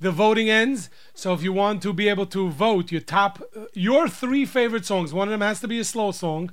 [0.00, 0.88] the voting ends.
[1.14, 5.12] So if you want to be able to vote your top, your three favorite songs,
[5.12, 6.52] one of them has to be a slow song,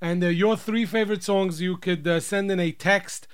[0.00, 3.28] and uh, your three favorite songs, you could uh, send in a text.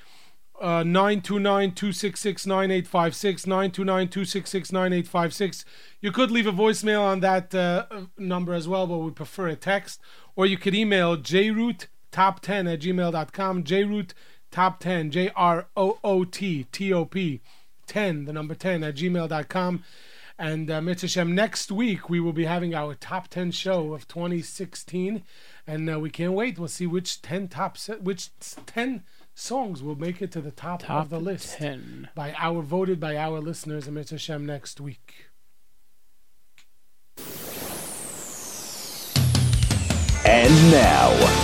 [0.60, 5.64] Uh, 929-266-9856 929-266-9856
[6.00, 9.48] you could leave a voicemail on that uh, uh, number as well but we prefer
[9.48, 10.00] a text
[10.36, 14.12] or you could email jroot top10 at gmail.com jroot
[14.54, 15.40] top10 j-r-o-o-t-t-o-p
[17.86, 19.84] 10, the number 10 at gmail.com.
[20.38, 24.08] And uh, Mitzvah Shem, next week we will be having our top 10 show of
[24.08, 25.22] 2016.
[25.66, 26.58] And uh, we can't wait.
[26.58, 28.30] We'll see which 10 top, se- which
[28.66, 29.02] 10
[29.34, 31.56] songs will make it to the top, Top of the list.
[31.58, 32.08] 10.
[32.14, 35.26] By our, voted by our listeners, and Mitzvah Shem next week.
[40.26, 41.43] And now,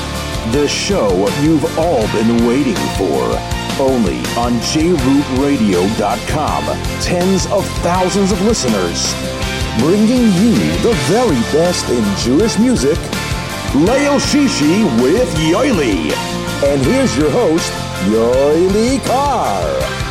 [0.52, 3.22] the show you've all been waiting for.
[3.78, 6.64] Only on jrootradio.com.
[7.00, 9.14] Tens of thousands of listeners.
[9.78, 12.98] Bringing you the very best in Jewish music.
[13.72, 16.12] Leil Shishi with Yoely.
[16.64, 17.72] And here's your host,
[18.10, 20.09] Yoely Kar.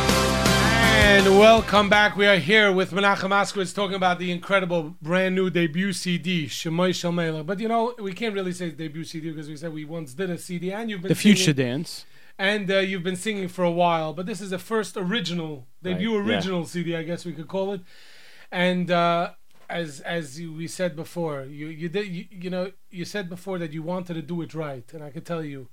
[1.12, 2.16] And welcome back.
[2.16, 6.94] We are here with Menachem Moskowitz talking about the incredible brand new debut CD, Shemoy
[6.94, 7.46] Shel Melech.
[7.46, 10.30] But you know, we can't really say debut CD because we said we once did
[10.30, 12.06] a CD and you've been The Future singing- Dance.
[12.38, 16.16] and uh, you've been singing for a while, but this is the first original debut
[16.16, 16.34] Right, yeah.
[16.36, 17.80] original CD, I guess we could call it.
[18.52, 19.32] And uh,
[19.68, 23.72] as as we said before, you you did you, you know you said before that
[23.72, 25.68] you wanted to do it right, and I could tell you,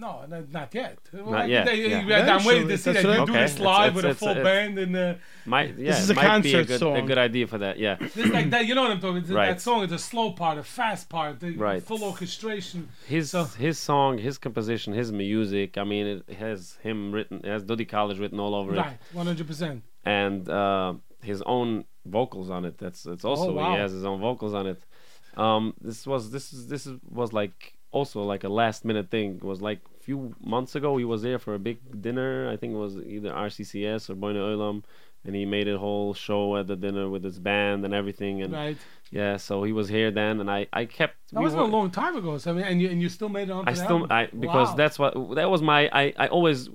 [0.00, 0.98] No, no, not yet.
[1.12, 2.36] Not I- yet, they- yeah.
[2.36, 4.14] I'm waiting to see that's that you I- do Okay, this live it's- with a
[4.14, 7.02] full it's- band and uh, Might, yeah, is a might be a concert good, a
[7.02, 7.78] good idea for that.
[7.80, 7.96] Yeah.
[8.00, 9.34] It's like that, you know what I'm talking about?
[9.34, 9.48] Right.
[9.48, 11.82] That song is a slow part, a fast part, the Right.
[11.82, 12.88] full orchestration.
[13.08, 15.76] His So- his song, his composition, his music.
[15.76, 18.98] I mean, it has him written, it has Duddy Kalish written all over it, Right,
[19.12, 19.82] 100%.
[20.04, 22.78] and uh, his own vocals on it.
[22.78, 23.72] That's it's also Oh, wow.
[23.72, 24.80] he has his own vocals on it.
[25.36, 29.36] Um, this was this is this was like also like a last minute thing.
[29.36, 30.96] It was like a few months ago.
[30.96, 32.48] He was there for a big dinner.
[32.50, 34.82] I think it was either RCCS or Boina Olam,
[35.24, 38.42] and he made a whole show at the dinner with his band and everything.
[38.42, 38.78] And Right.
[39.10, 41.16] yeah, so he was here then, and I I kept.
[41.32, 42.38] That we wasn't a long time ago.
[42.38, 43.68] So I mean, and you and you still made it on.
[43.68, 46.68] I still I because that's what that was my I I always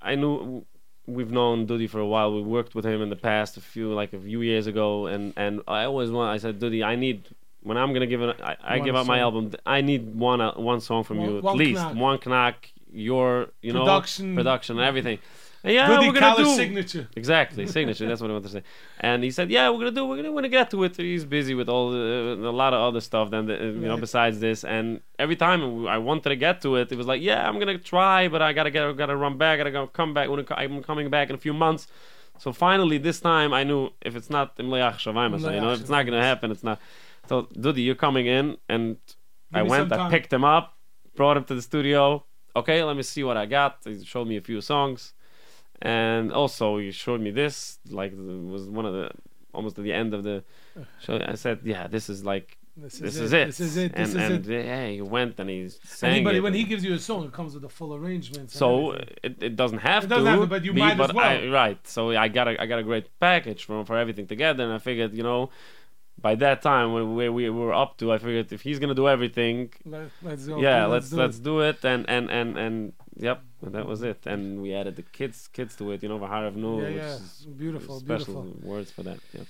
[0.00, 0.64] I knew
[1.06, 2.32] we've known Dudi for a while.
[2.34, 5.32] We worked with him in the past a few like a few years ago, and
[5.36, 7.28] and I always want I said Dudi, I need
[7.62, 9.52] when I'm gonna give it I, I give out my album.
[9.66, 11.94] I need one uh, one song from One- you at one least knack.
[11.96, 12.72] one knack.
[12.92, 14.34] Your you know Production.
[14.34, 15.18] production and everything.
[15.62, 17.06] And yeah, we're gonna do signature.
[17.14, 18.08] Exactly, signature.
[18.08, 18.62] That's what I want to say.
[18.98, 20.06] And he said, "Yeah, we're gonna do.
[20.06, 22.80] We're gonna, we're gonna get to it." He's busy with all the, a lot of
[22.80, 24.64] other stuff than the, uh, you know besides this.
[24.64, 27.76] And every time I wanted to get to it, it was like, "Yeah, I'm gonna
[27.76, 29.58] try, but I gotta get, gotta run back.
[29.58, 30.28] Gotta go come back.
[30.56, 31.86] I'm coming back in a few months."
[32.38, 35.90] So finally, this time I knew if it's not Imleach Shavaimas, you know, if it's
[35.90, 36.80] not gonna happen, it's not.
[37.30, 38.96] So Dudi, you're coming in, and
[39.60, 39.92] I went.
[39.92, 40.66] I picked him up,
[41.18, 42.24] brought him to the studio.
[42.60, 43.78] Okay, let me see what I got.
[43.84, 45.00] He showed me a few songs
[45.82, 49.10] and also he showed me this like it was one of the
[49.52, 50.44] almost at the end of the
[51.00, 53.46] show i said yeah this is like This this, is it, it.
[53.46, 55.68] this is it, this and, is and yeah he went and he
[55.98, 56.42] sang Anybody, it.
[56.46, 58.50] when he gives you a song, it comes with a full arrangement.
[58.50, 58.68] so
[59.26, 61.14] it, it doesn't have It doesn't to have to, but you be, might as but
[61.14, 61.44] well.
[61.44, 64.62] I, right so i got a i got a great package for for everything together
[64.66, 65.40] and i figured you know
[66.26, 69.08] by that time when where we were up to i figured if he's gonna do
[69.16, 70.58] everything Let, let's go.
[70.60, 71.42] yeah let's, let's do let's it.
[71.50, 72.74] do it and and and and
[73.28, 76.18] yep and that was it and we added the kids kids to it you know
[76.24, 77.14] Vaharav Nu Yeah, which yeah.
[77.16, 78.70] is Beautiful, special beautiful.
[78.70, 79.44] words for that yeah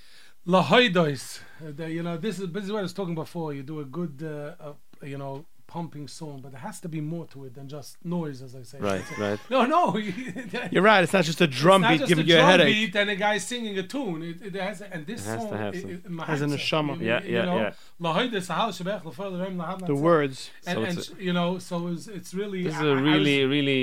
[0.47, 1.41] Lahoidos.
[1.63, 3.53] Uh, you know, this is this is what I was talking before.
[3.53, 4.73] You do a good, uh, uh,
[5.13, 5.45] you know,
[5.77, 8.65] pumping song, but there has to be more to it than just noise, as I
[8.71, 8.79] say.
[8.91, 9.39] Right, right.
[9.55, 9.81] No, no.
[10.75, 11.03] You're right.
[11.05, 12.75] It's not just a drum It's not beat just giving a you a drum headache.
[12.75, 14.21] beat and a guy singing a tune.
[14.31, 16.57] It, it has, and this It has song have it, it, it Has an mahatza.
[16.57, 16.93] neshama.
[17.01, 17.73] You- Yeah, you yeah, know, yeah.
[18.05, 20.39] Lahoidos, Hahal Shebech, Lefel Reim, Lahad The words.
[20.67, 22.61] And, So and it's you know, so it's, it's really.
[22.65, 23.81] this is I- a I- I was- really really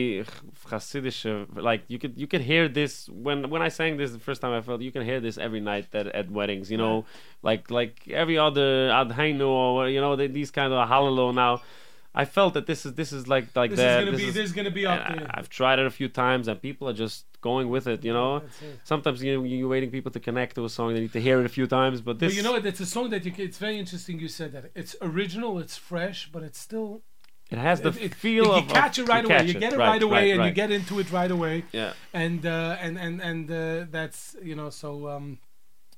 [0.74, 4.20] Hasidic uh, like you could you could hear this when when I sang this the
[4.30, 7.06] first time I felt you can hear this every night at, at weddings you know
[7.42, 11.62] like like every other Adhainu or you know the, these kind of hallelu now
[12.16, 14.52] I felt that this is this is like like This is gonna be- this is
[14.52, 15.28] gonna be up there.
[15.30, 18.12] I, I've tried it a few times and people are just going with it you
[18.12, 18.44] know it.
[18.84, 21.46] sometimes you you're waiting people to connect to a song they need to hear it
[21.46, 23.32] a few times but this But you know, it's a song that you.
[23.38, 24.20] It's very interesting.
[24.20, 26.90] You said that it's original, it's fresh, but it's still.
[27.52, 29.46] it has the it- it- feel you of You catch it right away.
[29.46, 31.56] You get it right, right, away, right, and you get into it right away.
[31.72, 31.94] Yeah.
[32.24, 34.90] And uh, and and and uh, that's you know so.
[35.14, 35.38] Um,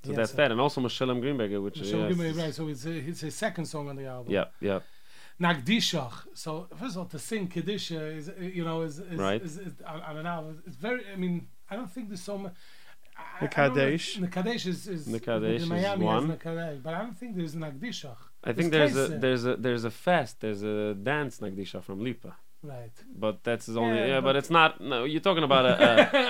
[0.04, 2.54] so yes, that's that and also Meshulam Greenberger which So is give me right.
[2.54, 4.32] So it's uh, it's his second song on the album.
[4.34, 4.80] yeah yeah
[5.41, 6.28] Nagdishach.
[6.34, 9.41] So first of all, to sing Kedisha is you know is is, Right.
[9.41, 10.62] is, is on, on an album.
[10.68, 11.02] It's very.
[11.14, 12.54] I mean, I don't think there's so much.
[13.41, 14.16] The Kadesh.
[14.18, 15.80] The Kadesh is, is The Kadesh is one.
[15.80, 18.18] has the Kadesh, but I don't think there's Nagdishach.
[18.43, 22.00] I think There's there's a there's a there's a fest there's a dance Nagdisha from
[22.02, 22.91] Lipa Right.
[23.16, 25.74] but that's his only Yeah, yeah, but, but- it's not no you're talking about a,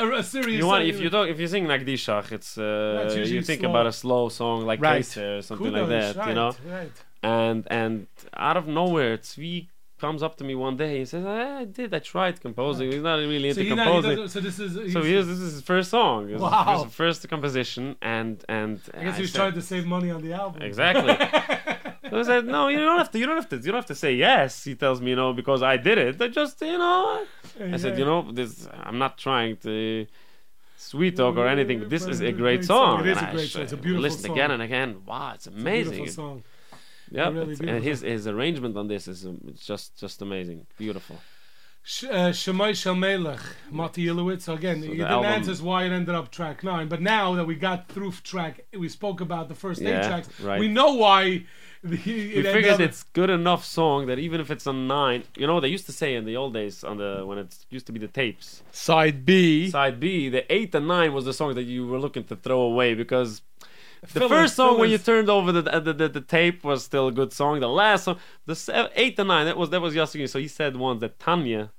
[0.05, 0.59] a a serious.
[0.59, 0.89] you want song.
[0.89, 3.69] if you talk if you sing Nagdishach it's uh, you think slow.
[3.71, 4.97] about a slow song like Right.
[4.97, 6.91] Kaiser or something like that right, you know Right.
[7.23, 8.05] and and
[8.37, 9.69] out of nowhere Tzvi
[9.99, 13.01] comes up to me one day he says "Ah, I did I tried composing he's
[13.01, 14.73] not really into he not, he composing doesn't- so this is.
[14.93, 16.83] so he's- here's this is his first song This Wow.
[16.83, 20.21] his first composition and and I guess he was said- trying to save money on
[20.21, 20.61] the album.
[20.61, 21.15] Exactly.
[22.21, 23.19] I said, no, you don't have to.
[23.19, 23.57] You don't have to.
[23.57, 24.63] You don't have to say yes.
[24.63, 26.21] He tells me, you know, because I did it.
[26.21, 27.25] I just, you know.
[27.59, 28.67] I said, you know, this.
[28.87, 30.05] I'm not trying to
[30.77, 32.99] sweet talk or anything, but this But is a great song.
[32.99, 33.07] song.
[33.07, 33.61] It is And a great song.
[33.63, 34.03] It's a beautiful song.
[34.03, 34.31] Listen song.
[34.37, 35.01] again and again.
[35.05, 35.93] Wow, it's It's a amazing.
[35.95, 36.43] beautiful song.
[37.11, 41.17] Yeah, really and his his arrangement on this is um, it's just just amazing, beautiful.
[41.81, 42.93] Sh- uh, Shemai Shel
[43.71, 44.41] Mati Ilowitz.
[44.41, 47.33] So again, So you the didn't answer why it ended up track nine, but now
[47.35, 50.27] that we got through track, we spoke about the first eight tracks.
[50.39, 50.59] right.
[50.59, 51.45] We know why.
[51.81, 55.61] The, We figured it's good enough song that even if it's a nine, you know,
[55.61, 57.99] they used to say in the old days on the when it used to be
[57.99, 58.63] the tapes.
[58.71, 59.69] Side B.
[59.69, 62.61] Side B, the eight and nine was the song that you were looking to throw
[62.61, 63.41] away because
[64.13, 67.11] the first song when you turned over the, the the, the tape was still a
[67.11, 67.59] good song.
[67.59, 70.27] The last song, the se- eight and nine, that was that was Yossi.
[70.27, 71.71] So he said once that Tanya,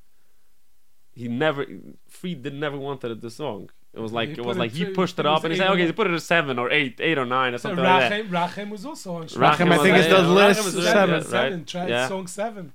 [1.15, 1.67] he never,
[2.09, 3.71] Fried did never wanted the song.
[3.93, 5.53] It was like He it put was it like he pushed it it up and
[5.53, 5.87] he said, okay, nine.
[5.87, 8.25] he put it at seven or eight, eight or nine or something like that.
[8.25, 11.15] Rachem, Rachem was also on Rachem, I think, is the yeah, list Rachem was seven.
[11.15, 12.09] right, seven, right, track, yeah.
[12.09, 12.73] song seven.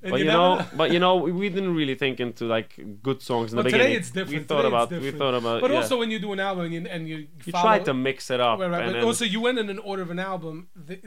[0.00, 2.78] And But you never know, but you know, we, we didn't really think into like
[3.02, 3.98] good songs in But the today beginning.
[3.98, 4.40] it's different.
[4.42, 5.76] We thought Today it's about, we thought about, But yeah.
[5.76, 8.30] also when you do an album and you, and you, you follow, tried to mix
[8.30, 8.58] it up.
[8.60, 10.68] Right, right, and but then- also you went in an order of an album.
[10.76, 11.00] The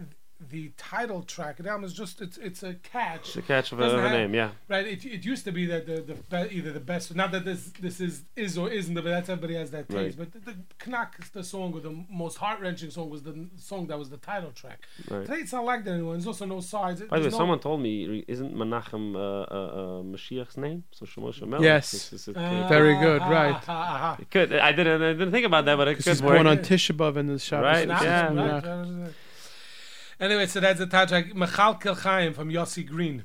[0.50, 3.28] the title track of the album is just it's it's a catch.
[3.28, 4.52] It's a catch of a- Doesn't of a have- name, yeah.
[4.68, 4.88] Right.
[4.88, 7.14] It, it used to be that the the be, either the best.
[7.16, 10.18] Not that this this is is or isn't, but that's everybody has that taste.
[10.18, 10.30] Right.
[10.34, 13.88] But the, the Knack, the song or the most heart wrenching song was the song
[13.88, 14.80] that was the title track.
[15.10, 15.26] Right.
[15.26, 16.14] Today it's not like that anymore.
[16.14, 17.02] There's also no sides.
[17.04, 20.84] By the way, no- someone told me, isn't Menachem uh, uh, uh, Mashiach's name?
[20.92, 21.62] So Shlomo Shemel.
[21.62, 21.94] Yes.
[21.94, 23.64] It's- it's- it Ah, Very good, ah, right.
[23.68, 24.18] ah.
[24.20, 24.54] It could.
[24.54, 25.02] I didn't.
[25.02, 26.36] I didn't think about that, but it Because could he's work.
[26.38, 27.64] born on Tisha B'Av in the Shabbos.
[27.64, 28.34] Right, Nah, yeah.
[28.34, 29.14] right.
[30.22, 31.24] Anyway, so that's the title.
[31.36, 33.24] Michal Kilchaim from Yossi Green.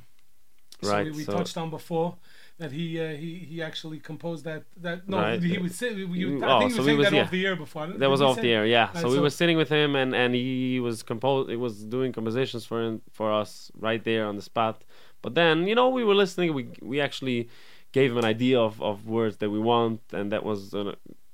[0.82, 2.16] So Right, we, we so- touched on before
[2.58, 5.42] that he uh, he he actually composed that that no Right.
[5.42, 7.22] he was you, You- I oh, think he so saying was- that yeah.
[7.24, 7.86] off the air before.
[7.86, 8.86] That was off the air, yeah.
[8.94, 11.50] Right, so we were sitting with him, and, and he was compose.
[11.50, 14.82] It was doing compositions for him, for us right there on the spot.
[15.22, 16.54] But then, you know, we were listening.
[16.54, 17.48] We we actually
[17.92, 20.88] gave him an idea of, of words that we want, and that was an,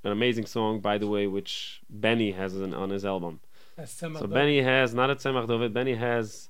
[0.04, 3.40] an amazing song, by the way, which Benny has an, on his album.
[3.82, 4.34] That's Tzemach So David.
[4.34, 5.74] Benny has not a Tzemach David.
[5.74, 6.48] Benny has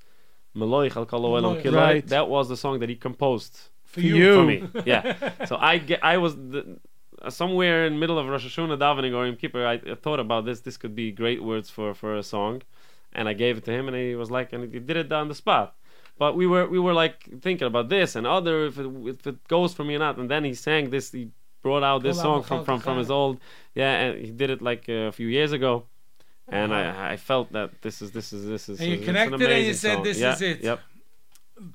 [0.55, 1.63] Meloich Al Kol Olam Meloich.
[1.63, 1.77] Kiloi.
[1.77, 2.07] Right.
[2.07, 3.55] That was the song that he composed
[3.85, 4.35] For you.
[4.35, 4.69] for me.
[4.85, 5.47] Yeah.
[5.47, 6.79] so I get, I was the,
[7.23, 9.65] uh, somewhere in the middle of Rosh Hashanah davening or Yom Kippur.
[9.67, 10.61] I, I thought about this.
[10.61, 12.63] This could be great words for for a song,
[13.15, 15.29] and I gave it to him, and he was like, and he did it on
[15.29, 15.75] the spot.
[16.19, 19.49] But we were we were like thinking about this and other if it, if it
[19.49, 20.19] goes for me or not.
[20.19, 21.13] And then he sang this.
[21.13, 21.31] He
[21.63, 23.41] brought out this song from from from his old
[23.75, 25.87] yeah, and he did it like uh, a few years ago.
[26.49, 26.75] And.
[26.75, 29.51] I, I felt that this is this is this is And you it's an connected
[29.51, 30.03] and you said, song.
[30.05, 30.81] "This Yeah, is it." Yep.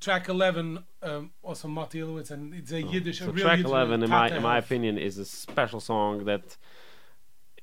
[0.01, 3.21] track eleven, um, also Matti Ilowitz, and it's a Yiddish.
[3.21, 6.25] a So real track Yiddish, eleven, in my in my opinion, is a special song
[6.25, 6.57] that,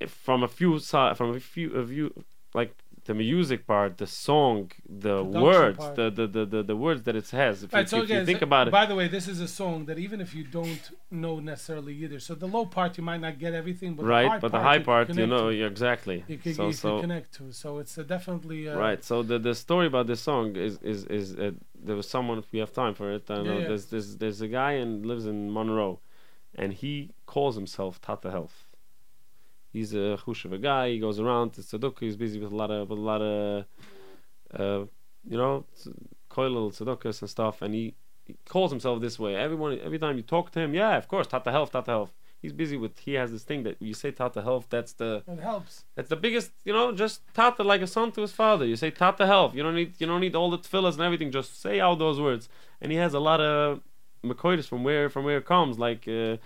[0.07, 2.13] from a few si- from a few of you
[2.53, 2.73] like
[3.05, 4.71] the music part, the song,
[5.05, 5.95] the Production words, part.
[5.95, 7.55] the, the, the the the words that it has.
[7.63, 9.27] If, Right, you, so if you again, think so- about it, By the way, this
[9.33, 10.85] is a song that even if you don't
[11.23, 14.25] know necessarily either, so the low part you might not get everything, but the high
[14.27, 14.41] right?
[14.41, 15.65] But the part high you part, you know, to.
[15.71, 16.23] exactly.
[16.27, 17.51] you can, so you so can connect to.
[17.51, 19.01] So it's definitely uh, right.
[19.03, 21.51] So the the story about this song is is is uh,
[21.87, 23.23] there was someone if we have time for it.
[23.29, 23.59] I don't Yeah, know.
[23.59, 23.67] yeah.
[23.69, 25.99] There's there's there's a guy and lives in Monroe,
[26.55, 28.64] and he calls himself Tata Health.
[29.75, 30.89] He's a chushev a guy.
[30.89, 31.99] He goes around to tzedukah.
[31.99, 33.65] He's busy with a lot of with a lot of,
[34.53, 34.85] uh,
[35.31, 35.65] you know,
[36.31, 37.61] koilel tzedukahs and stuff.
[37.61, 37.93] And he,
[38.23, 39.35] he calls himself this way.
[39.35, 42.13] Everyone, every time you talk to him, yeah, of course, Tata Health, Tata Health.
[42.41, 42.99] He's busy with.
[42.99, 44.67] He has this thing that you say Tata Health.
[44.69, 45.83] That's the It helps.
[45.95, 48.65] that's the biggest, you know, just Tata like a son to his father.
[48.65, 49.55] You say Tata Health.
[49.55, 51.31] You don't need you don't need all the tefillahs and everything.
[51.31, 52.47] Just say out those words.
[52.81, 53.81] And he has a lot of
[54.23, 55.79] makoides from where from where it comes.
[55.79, 56.37] Like uh,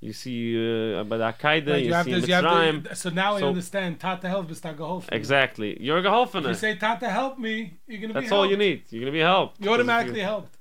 [0.00, 3.36] you see uh, Akaida, Right, you, you have see to, you have to, so now
[3.36, 3.98] I understand.
[3.98, 5.08] Tata help is geholfen.
[5.10, 5.76] Exactly.
[5.80, 8.84] You're a If you say Tata help me, you're gonna be That's all you need.
[8.90, 9.60] You're gonna be helped.
[9.62, 10.54] You automatically helped.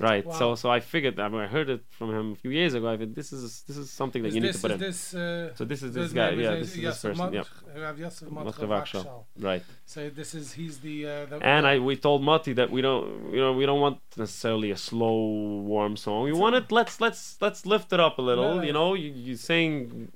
[0.00, 0.24] Right.
[0.24, 0.32] Wow.
[0.32, 1.20] So so I figured.
[1.20, 2.88] I, mean, I heard it from him a few years ago.
[2.88, 4.78] I said this is this is something that Is you need to put in.
[4.78, 6.30] this, uh, so this is his this guy.
[6.30, 6.54] Yeah.
[6.54, 7.18] This is this person.
[7.18, 7.46] Mot- Yep.
[7.76, 9.04] Rav Yosef Motke Motke Vakshal.
[9.04, 9.24] Vakshal.
[9.38, 9.62] Right.
[9.84, 13.32] So this is he's the uh, the And I we told Mati that we don't
[13.34, 15.18] you know we don't want necessarily a slow
[15.72, 16.24] warm song.
[16.24, 18.64] We want it let's let's let's lift it up a little.
[18.64, 20.10] You know, you you saying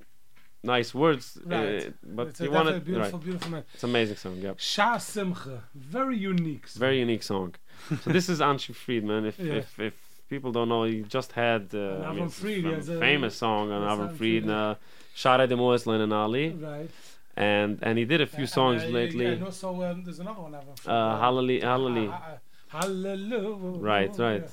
[0.77, 1.87] nice words, Right.
[1.87, 3.25] uh, but It's a you want it beautiful, right.
[3.29, 3.65] beautiful man.
[3.75, 4.37] It's an amazing song.
[4.47, 4.55] Yeah.
[4.73, 6.67] Shah Simcha, very unique.
[6.69, 6.81] song.
[6.87, 7.55] Very unique song.
[8.03, 9.23] so this is Anshi Friedman.
[9.31, 9.61] If Yeah.
[9.63, 9.95] if if
[10.33, 13.35] people don't know, he just had uh, I mean, Fried, a he has a- famous
[13.45, 14.75] song on Avram Fried, uh,
[15.23, 16.91] Shara de Moeslen and Ali, Right.
[17.37, 19.25] and and he did a few songs Uh, lately.
[19.27, 20.53] Yeah, and also um, there's another one.
[20.61, 20.95] Avram Fried.
[20.97, 22.11] Uh, Hallelujah, Hallelujah.
[22.11, 22.39] Uh, uh,
[22.81, 23.79] Hallelujah.
[23.93, 24.47] Right, right.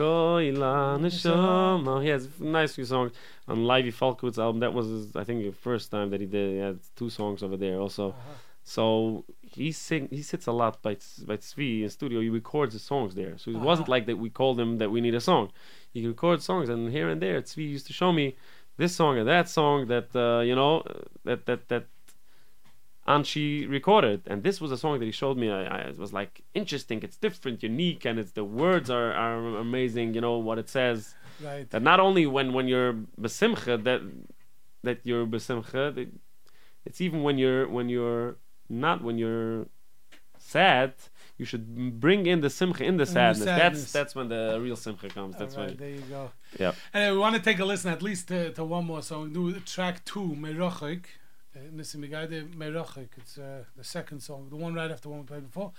[0.00, 2.02] Koila Neshama.
[2.02, 3.12] He has a nice few songs
[3.46, 4.60] on Levy Falkowitz's album.
[4.60, 6.52] That was, his, I think, the first time that he did.
[6.52, 8.14] He had two songs over there also.
[8.62, 10.94] So he sing, he sits a lot by
[11.26, 12.20] by Tzvi in studio.
[12.20, 13.36] He records his songs there.
[13.38, 14.16] So it wasn't like that.
[14.16, 15.50] We called him that we need a song.
[15.92, 18.36] He records songs, and here and there, Tzvi used to show me
[18.76, 20.82] this song and that song that uh, you know
[21.24, 21.86] that that that
[23.16, 23.44] and she
[23.78, 24.20] recorded.
[24.30, 25.50] And this was a song that he showed me.
[25.50, 26.98] I, I it was like interesting.
[27.06, 30.14] It's different, unique, and it's the words are, are amazing.
[30.14, 31.14] You know what it says.
[31.48, 31.66] Right.
[31.72, 34.00] That not only when when you're besimcha that
[34.86, 35.82] that you're besimcha.
[35.96, 36.12] that-
[36.88, 38.28] It's even when you're when you're
[38.86, 39.66] not when you're
[40.38, 40.92] sad.
[41.38, 43.44] You should bring in the simcha in the sadness.
[43.44, 43.80] sadness.
[43.80, 45.36] That's that's when the real simcha comes.
[45.40, 45.78] That's All right, when.
[45.78, 46.22] there you go.
[46.58, 46.74] Yep.
[46.92, 49.32] And we want to take a listen at least to, to one more song.
[49.32, 50.34] Do track two,
[51.74, 53.08] Listen, Merochik.
[53.16, 55.72] It's uh, the second song, the one right after the one we played before.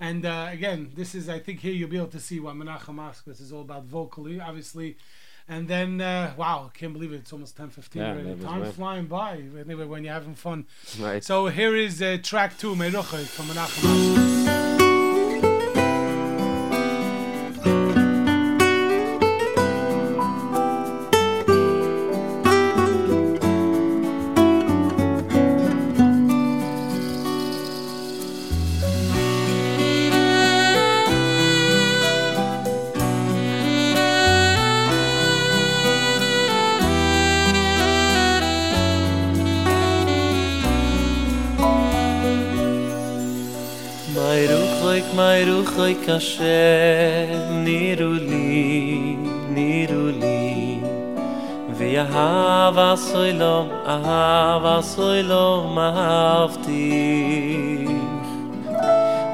[0.00, 2.96] And uh, again, this is, I think, here you'll be able to see what Menachem
[2.96, 4.96] Moskowitz is all about vocally, obviously.
[5.48, 7.16] And then, uh, wow, I can't believe it.
[7.16, 8.28] It's almost 10 15 Yeah, already.
[8.30, 9.42] that was Time flying by.
[9.60, 10.66] Anyway, when you're having fun.
[10.98, 11.22] Right.
[11.22, 14.83] So here is uh, track two, Merochik from Menachem Moskowitz.
[45.78, 46.44] אוי קשה,
[47.50, 49.16] נירו לי,
[49.48, 50.78] נירו לי,
[51.76, 56.90] ואהב עשוי לום, אהב עשוי לום, אהבתי.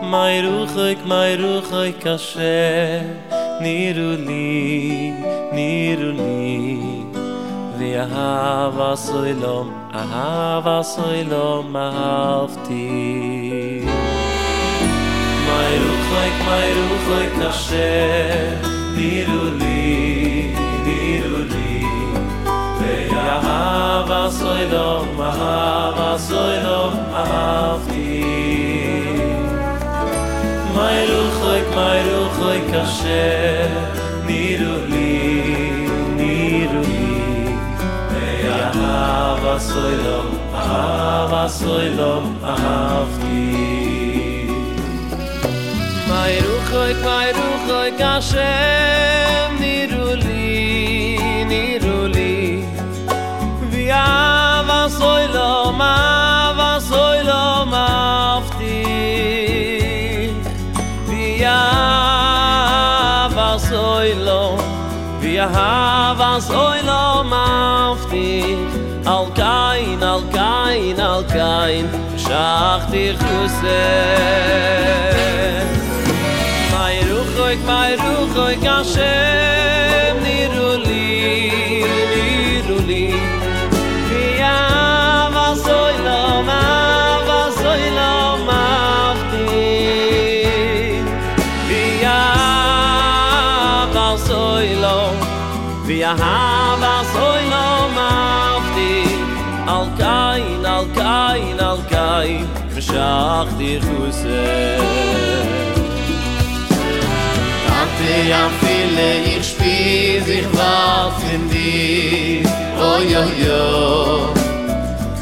[0.03, 3.01] מי רוחק, מי רוחק קשה,
[3.61, 5.13] נירו לי,
[5.53, 6.79] נירו לי,
[7.79, 11.25] ואהב עשוי לום, אהב עשוי
[11.77, 13.30] אהבתי.
[16.15, 17.91] like mei Ruchlek, Nashe,
[18.97, 20.53] Niru li,
[20.87, 21.75] Niru li.
[22.81, 28.17] Ve'ahava soidom, ahava soidom, ahavti.
[30.77, 33.27] Mei Ruchlek, mei Ruchlek, Nashe,
[34.27, 35.13] Niru li,
[36.19, 37.07] Niru li.
[38.15, 40.29] Ve'ahava soidom,
[40.63, 42.51] ahava soidom, ahavti.
[42.51, 43.90] Ve'ahava soidom, ahava soidom.
[46.71, 48.15] khoy khoy ru khoy ka
[49.61, 50.49] niruli
[51.51, 52.37] niruli.
[53.71, 55.95] Vi ava soy lo ma
[56.59, 57.89] va soy lo ma
[58.47, 58.79] fti
[61.09, 62.39] vi ava
[63.69, 64.43] soy lo
[65.21, 67.47] vi ava soy lo ma
[68.03, 68.31] fti
[69.17, 71.85] al kain al kain al kain
[72.25, 73.85] shachti khuse
[77.51, 83.15] ruhig, mein Ruch, ruhig, Hashem, niruli, niruli.
[84.09, 91.05] Wie Ava, so ilom, Ava, so ilom, auf dich.
[91.69, 94.43] Wie Ava, so
[94.83, 94.99] lo
[95.87, 99.21] wie Ava, so ilom, auf dich.
[99.67, 105.10] Al-Kain, Al-Kain, Al-Kain, Geschacht dich, Hussein.
[108.01, 112.43] de am viele ich spiel sich wart in di
[112.89, 113.65] o jo jo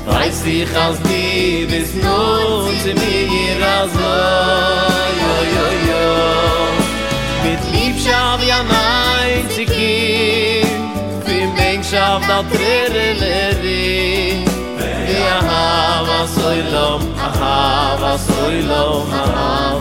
[0.06, 3.94] weiß ich als di bis nur zu mir als
[5.22, 6.06] jo jo jo
[7.44, 10.80] mit Liebschaft ja mein zu kim
[11.24, 14.44] für menschaf da trillerin
[15.08, 19.80] Ja, was soll lo, aha, was soll lo, aha,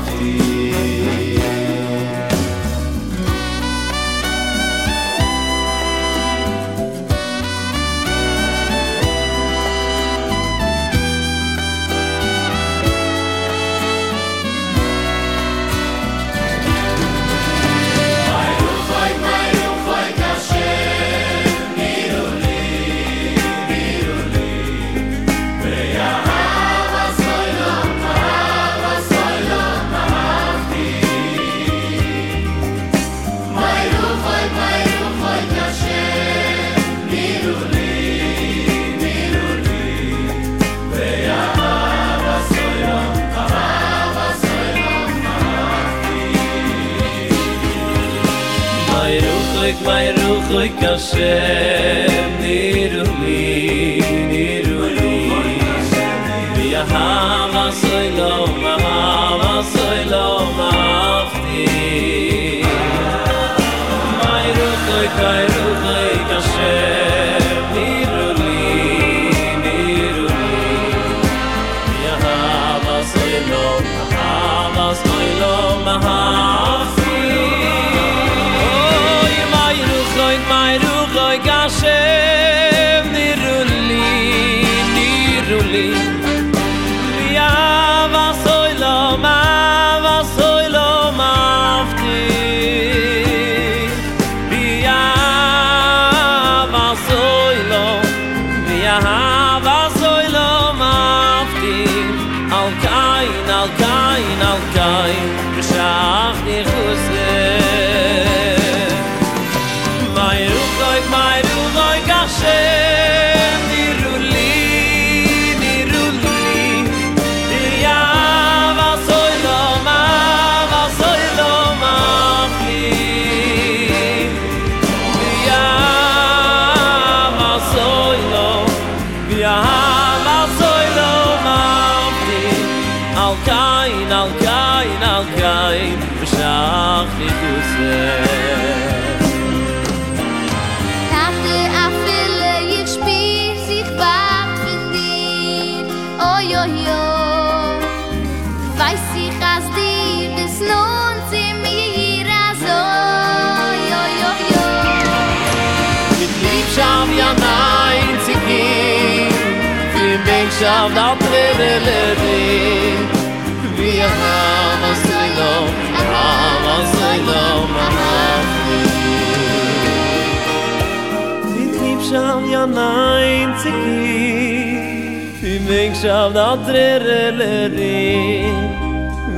[172.09, 177.97] sham ya nein tsiki gehen Wie sham da drehe lehre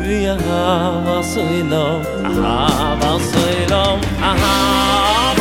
[0.04, 1.64] Wie aha, was soll ich
[3.70, 4.02] noch?
[4.32, 5.39] Aha.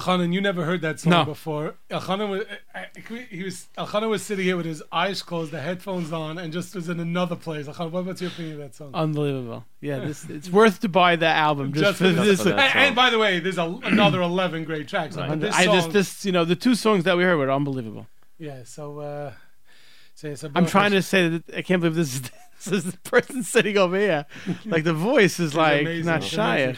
[0.00, 1.24] Elchanan, you never heard that song No.
[1.24, 1.74] before.
[1.90, 4.82] Elchanan was, eh, eh, eh, I, I- he was Elchanan was sitting here with his
[4.92, 7.66] eyes closed, the headphones on, and just was in another place.
[7.66, 8.90] Elchanan, what, what's your opinion of that song?
[8.94, 9.64] Unbelievable.
[9.80, 12.46] Yeah, this it's worth to buy the album just, Just for for this.
[12.46, 15.16] and, and by the way, there's a, another 11 great tracks.
[15.16, 17.50] but this I song, just this you know the two songs that we heard were
[17.50, 18.06] unbelievable.
[18.38, 18.62] yeah.
[18.64, 19.32] So, uh,
[20.14, 22.22] so, so I'm trying to say that I can't believe this is
[22.64, 24.26] this is the person sitting over here.
[24.66, 26.06] Like the voice is like amazing.
[26.06, 26.74] not shy.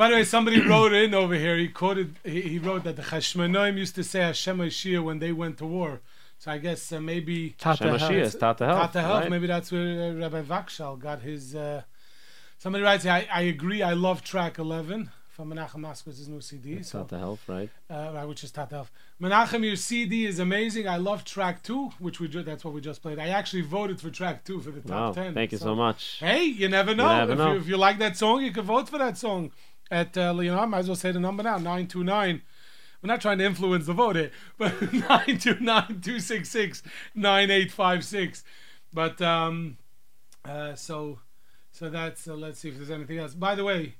[0.00, 0.08] Amazing.
[0.08, 1.56] By the way, somebody wrote in over here.
[1.56, 2.16] He quoted.
[2.24, 5.66] He, he wrote that the Chashmonaim used to say Hashem Shia when they went to
[5.66, 6.00] war.
[6.38, 8.10] So I guess uh, maybe Tata Hashem Hell.
[8.10, 9.20] Mashiach is Tata Health, Tata Health.
[9.22, 9.30] right?
[9.30, 11.54] Maybe that's where uh, Rabbi Vakshal got his.
[11.54, 11.82] Uh,
[12.58, 13.82] somebody writes, I, I agree.
[13.82, 16.82] I love track 11 from Menachem Moskowitz' new CD.
[16.82, 17.68] So, Tata Health, right?
[17.90, 18.90] uh, right, which is Tata Health.
[19.20, 20.88] Menachem, your CD is amazing.
[20.88, 23.18] I love track two, which we ju- that's what we just played.
[23.18, 25.34] I actually voted for track two for the top Wow, 10.
[25.34, 26.16] thank you so much.
[26.20, 27.08] Hey, you never know.
[27.18, 27.52] never if, know.
[27.52, 29.52] You, if you like that song, you can vote for that song.
[29.90, 32.42] At uh, I might as well say the number now: nine two nine.
[33.02, 36.82] We're not trying to influence the vote here, but nine two nine two six six
[37.14, 38.44] nine eight five six.
[38.92, 39.78] But um,
[40.44, 41.18] uh, so
[41.72, 43.34] so that's uh, let's see if there's anything else.
[43.34, 43.96] By the way,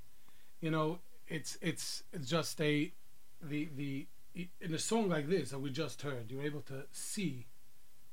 [0.60, 0.98] you know,
[1.28, 2.92] it's it's it's just a
[3.42, 4.06] the the
[4.60, 7.46] in a song like this that we just heard, you're able to see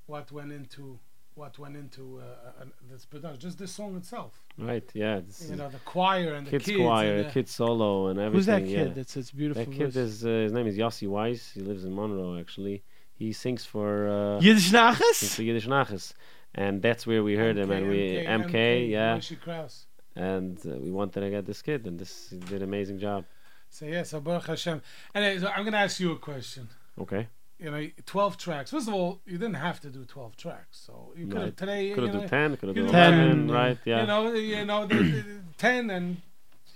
[0.05, 0.99] what went into
[1.38, 4.41] what went into uh, uh, this production, just this song itself.
[4.57, 5.22] Right, yeah.
[5.49, 6.77] You know, the choir and the kids, kids.
[6.80, 8.35] choir, and the, kids solo, and everything.
[8.38, 8.77] Who's that yeah.
[8.77, 8.95] kid?
[8.95, 9.64] That's it's beautiful.
[9.64, 11.51] That kid is uh, his name is Yossi Weiss.
[11.51, 12.84] He lives in Monroe actually.
[13.14, 15.35] He sings for uh, Yiddish Nachas.
[15.35, 16.14] For Yiddish Nachas,
[16.55, 17.72] and that's where we heard him.
[17.72, 19.85] And we MK, yeah, Krauss.
[20.15, 23.26] and uh, we wanted to get this kid, and this he did an amazing job.
[23.69, 24.81] So yeah, so Baruch Hashem.
[25.14, 26.68] Anyway, so I'm gonna ask you a question.
[26.99, 27.27] Okay,
[27.59, 28.69] You know, 12 tracks.
[28.69, 31.57] First of all, you didn't have to do 12 tracks, so you could have Right.
[31.57, 31.91] today.
[31.91, 34.01] Could have do know, 10, could have you do could 11, do- right, yeah.
[34.01, 35.23] You know, you know, the, the,
[35.57, 36.17] 10 and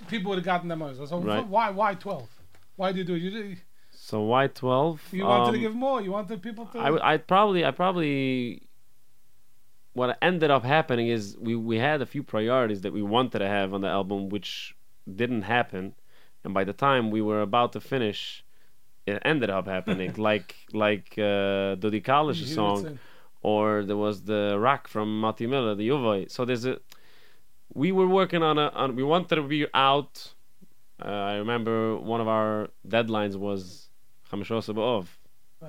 [0.07, 0.95] people would have gotten them out.
[1.07, 1.45] So Right.
[1.45, 2.27] why why 12?
[2.77, 3.19] Why did you do it?
[3.21, 3.57] You did,
[3.91, 5.01] so why twelve?
[5.11, 6.01] you wanted to Um, give more.
[6.01, 6.79] You wanted people to.
[6.79, 8.63] I, I probably, I probably,
[9.93, 13.47] what ended up happening is we, we had a few priorities that we wanted to
[13.47, 14.75] have on the album, which
[15.13, 15.93] didn't happen,
[16.43, 18.43] and by the time we were about to finish,
[19.05, 20.13] it ended up happening.
[20.17, 22.99] like like uh, Dodi You Kalish song,
[23.41, 26.29] or there was the Rock from Mati Miller, the Uvoi.
[26.31, 26.79] So there's a,
[27.73, 30.33] we were working on a, on, we wanted to be out.
[31.03, 33.89] Uh, I remember one of our deadlines was
[34.31, 35.07] Chamishos B'Ov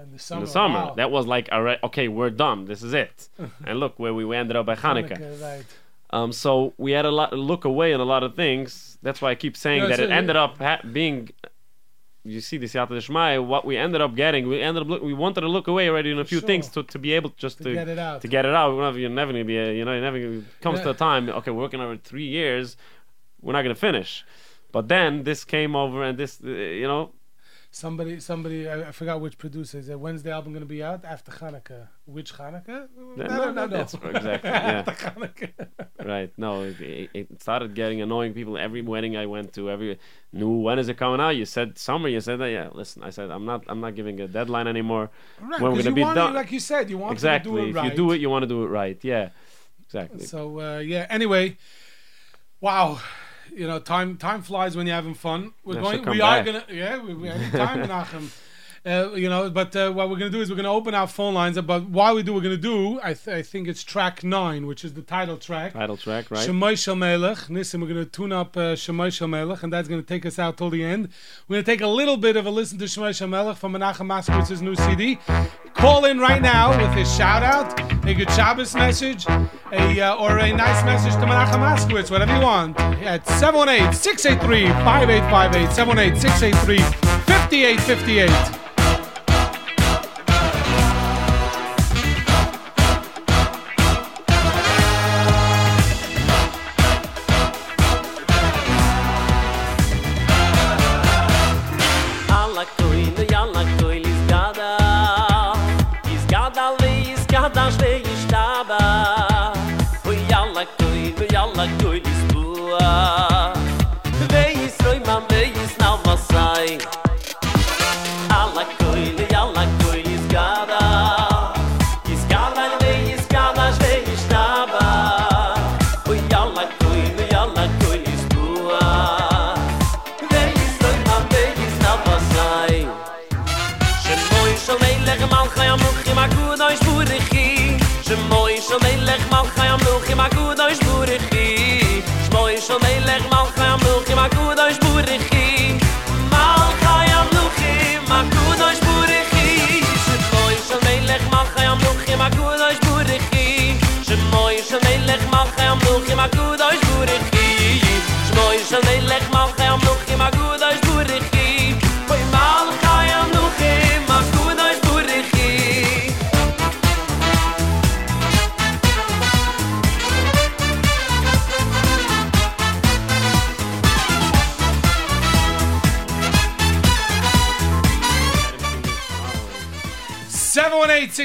[0.02, 0.38] in the summer.
[0.40, 0.74] in the summer.
[0.86, 0.94] wow.
[0.94, 2.66] That was like, alright, okay, we're done.
[2.66, 3.28] This is it.
[3.66, 5.18] and look where we ended up by Hanukkah.
[5.18, 5.64] Hanukkah, right.
[6.10, 8.98] Um, so we had a lot look away on a lot of things.
[9.02, 11.30] That's why I keep saying No, that so- it ended up ha- being.
[12.24, 15.12] You see the Siyata Deshmai, what we ended up getting, we ended up look, we
[15.12, 16.46] wanted to look away already in a few Sure.
[16.46, 18.20] things to, to be able just To to, get it out.
[18.20, 18.76] To get it out.
[18.78, 20.84] Never, you're never gonna be, a, you know, you're never gonna, comes Yeah.
[20.84, 21.28] to a time.
[21.28, 22.76] Okay, we're working over three years,
[23.40, 24.24] we're not gonna finish.
[24.70, 27.10] But then this came over, and this, uh, you know,
[27.74, 31.06] Somebody, somebody, I, I forgot which producer said, when's the album going to be out?
[31.06, 31.88] After Hanukkah.
[32.04, 32.86] Which Hanukkah?
[33.16, 33.66] No, I no, know.
[33.66, 34.84] that's exactly, yeah.
[34.86, 35.68] After Hanukkah.
[36.04, 36.30] Right.
[36.36, 38.34] No, it, it, started getting annoying.
[38.34, 39.98] People every wedding I went to, every
[40.34, 41.30] knew when is it coming out.
[41.30, 42.08] You said summer.
[42.08, 42.50] You said that.
[42.50, 42.68] Yeah.
[42.72, 43.64] Listen, I said I'm not.
[43.68, 45.10] I'm not giving a deadline anymore.
[45.40, 46.32] Right, when we're gonna you be want done.
[46.32, 47.52] it, like you said, you want exactly.
[47.52, 47.90] to do it if right.
[47.90, 48.98] you do it, you want to do it right.
[49.02, 49.30] Yeah.
[49.84, 50.26] Exactly.
[50.26, 51.06] So uh, yeah.
[51.08, 51.56] Anyway,
[52.62, 53.00] Wow.
[53.54, 55.52] You know, time time flies when you're having fun.
[55.64, 56.04] We're going.
[56.06, 56.64] We are gonna.
[56.70, 58.30] Yeah, we, we have time, Menachem.
[58.84, 61.34] Uh, you know, but uh, what we're gonna do is we're gonna open our phone
[61.34, 61.60] lines.
[61.60, 62.98] But while we do, we're gonna do.
[63.00, 65.74] I, th- I think it's track nine, which is the title track.
[65.74, 66.48] Title track, right?
[66.48, 67.48] Shemai Shel Melech.
[67.48, 70.26] Listen, we're going to tune up uh, Shemai Shel Melech, and that's going to take
[70.26, 71.08] us out till the end.
[71.46, 73.74] We're going to take a little bit of a listen to Shemai Shel Melech from
[73.74, 75.18] Menachem Moskowitz's new CD.
[75.74, 80.38] Call in right now with his shout out, a good Shabbos message, a uh, or
[80.38, 82.78] a nice message to Menachem Moskowitz, whatever you want.
[82.80, 86.78] At 718 683 5858, 718 683
[87.26, 88.61] 5858.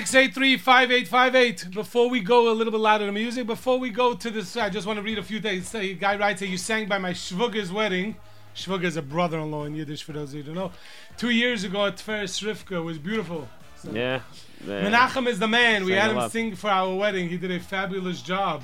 [0.07, 1.67] Six eight three five eight five eight.
[1.71, 4.69] Before we go a little bit louder the music, before we go to this, I
[4.69, 5.67] just want to read a few things.
[5.67, 8.15] Say, guy writes here, you sang by my Shvuga's wedding.
[8.55, 10.71] Shvuga is a brother-in-law in Yiddish, for those of you who don't know.
[11.17, 13.49] Two years ago at Tveres Rivka was beautiful.
[13.75, 14.21] So- Yeah.
[14.65, 14.89] yeah.
[14.89, 15.83] Menachem is the man.
[15.83, 17.27] We had him sing for our wedding.
[17.29, 18.63] He did a fabulous job.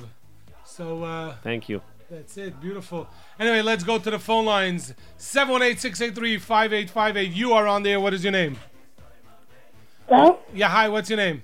[0.64, 1.82] So uh, Thank you.
[2.10, 2.58] that's it.
[2.60, 3.06] Beautiful.
[3.38, 4.94] Anyway, let's go to the phone lines.
[5.18, 7.34] 718-683-5858.
[7.34, 8.00] You are on there.
[8.00, 8.56] What is your name?
[10.08, 10.38] Hello?
[10.52, 10.88] Yeah, hi.
[10.88, 11.42] What's your name?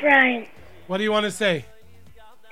[0.00, 0.46] Brian.
[0.88, 1.64] What do you want to say?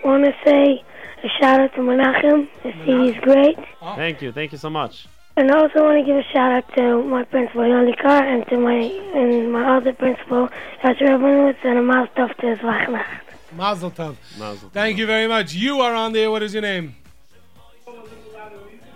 [0.05, 0.83] want to say
[1.23, 2.49] a shout out to Menachem.
[2.63, 3.59] The CD is great.
[3.83, 3.97] Oh.
[3.97, 4.33] Thank you.
[4.33, 5.07] Thank you so much.
[5.37, 8.47] And I also want to give a shout out to my principal, Yoely Kar, and
[8.49, 10.49] to my and my other principal,
[10.83, 13.21] Yasser Rabinowitz, and a mouse stuff to his Wachnacht.
[13.53, 14.17] Mazel tov.
[14.39, 14.73] Mazel tov.
[14.73, 15.55] Thank you very much.
[15.55, 16.31] You are on there.
[16.31, 16.95] What is your name?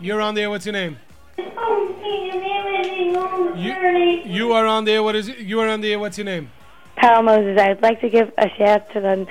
[0.01, 0.51] You're on there.
[0.51, 0.99] What's your name?
[3.57, 5.03] You, you are on there.
[5.03, 5.39] What is it?
[5.39, 5.99] You are on there.
[5.99, 6.51] What's your name?
[7.01, 7.59] Kyle Moses.
[7.61, 9.27] I'd like to give a shout out to the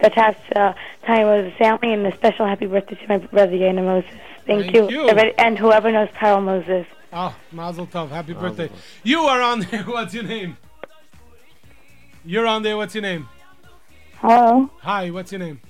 [0.00, 0.72] attached uh,
[1.06, 4.10] Tiny Moses family and a special happy birthday to my brother Yana Moses.
[4.46, 4.88] Thank, Thank you.
[4.90, 5.08] you.
[5.08, 6.86] Everybody- And whoever knows Kyle Moses.
[7.12, 8.10] Oh, Mazel tov.
[8.10, 8.70] Happy birthday.
[9.02, 9.82] You are on there.
[9.82, 10.56] What's your name?
[12.24, 12.76] You're on there.
[12.76, 13.28] What's your name?
[14.20, 14.70] Hello.
[14.80, 15.10] Hi.
[15.10, 15.60] What's your name?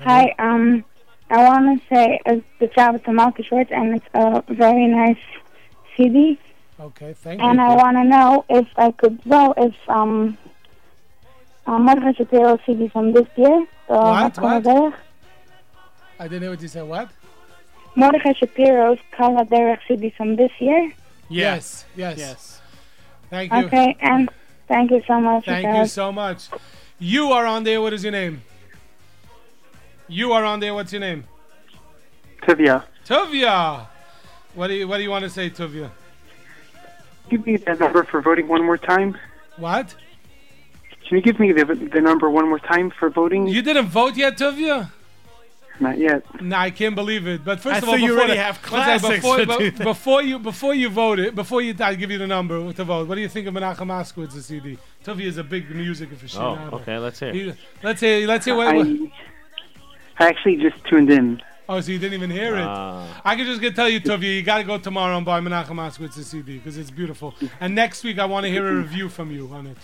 [0.00, 0.34] Hi.
[0.38, 0.84] Um,
[1.30, 4.86] I want to say a good job with the Malka Shorts, and it's a very
[4.86, 5.18] nice
[5.96, 6.38] CD.
[6.78, 7.14] Okay.
[7.14, 7.60] Thank and you.
[7.60, 10.36] And I want to know if I could know if um,
[11.66, 13.66] uh, Mordechai Shapiro CD from this year.
[13.88, 14.34] The What?
[14.34, 14.64] Kol What?
[14.64, 14.94] HaDerech.
[16.18, 16.86] I didn't hear what you said.
[16.86, 17.10] What?
[17.96, 20.92] Mordechai Shapiro's Kol HaDerech CD from this year.
[21.28, 21.84] Yes.
[21.96, 22.18] Yes.
[22.18, 22.60] Yes.
[23.30, 23.58] Thank you.
[23.66, 24.28] Okay, and
[24.68, 25.44] thank you so much.
[25.44, 25.92] Thank you guys.
[25.92, 26.48] so much.
[26.98, 27.80] You are on there.
[27.80, 28.42] What is your name?
[30.08, 30.74] You are on there.
[30.74, 31.24] What's your name?
[32.42, 33.86] Tivia, Tuvia.
[34.54, 35.90] What do you What do you want to say, Tuvia?
[37.30, 39.16] give me the number for voting one more time.
[39.56, 39.94] What?
[41.08, 43.46] Can you give me the the number one more time for voting?
[43.46, 44.90] You didn't vote yet, Tuvia?
[45.80, 46.22] Not yet.
[46.40, 47.44] No, I can't believe it.
[47.44, 49.84] But first I of all, you already the- have classics Before, for be- 2000.
[49.84, 53.08] before you before you vote it, before you I give you the number to vote.
[53.08, 54.78] What do you think of Menachem Moskowitz's CD?
[55.04, 56.68] Tuvia is a big music aficionado.
[56.72, 56.98] Oh, okay.
[56.98, 57.32] Let's hear.
[57.32, 58.26] He- let's hear.
[58.26, 58.54] Let's hear.
[58.54, 58.86] What, what,
[60.18, 61.40] I, I actually just tuned in.
[61.68, 62.62] oh, so you didn't even hear it.
[62.64, 63.20] Ah.
[63.24, 65.68] I can just get tell you, Tuvia, you got to go tomorrow and buy Menachem
[65.68, 67.34] Moskowitz's CD because it's beautiful.
[67.60, 69.76] And next week, I want to hear a review from you on it.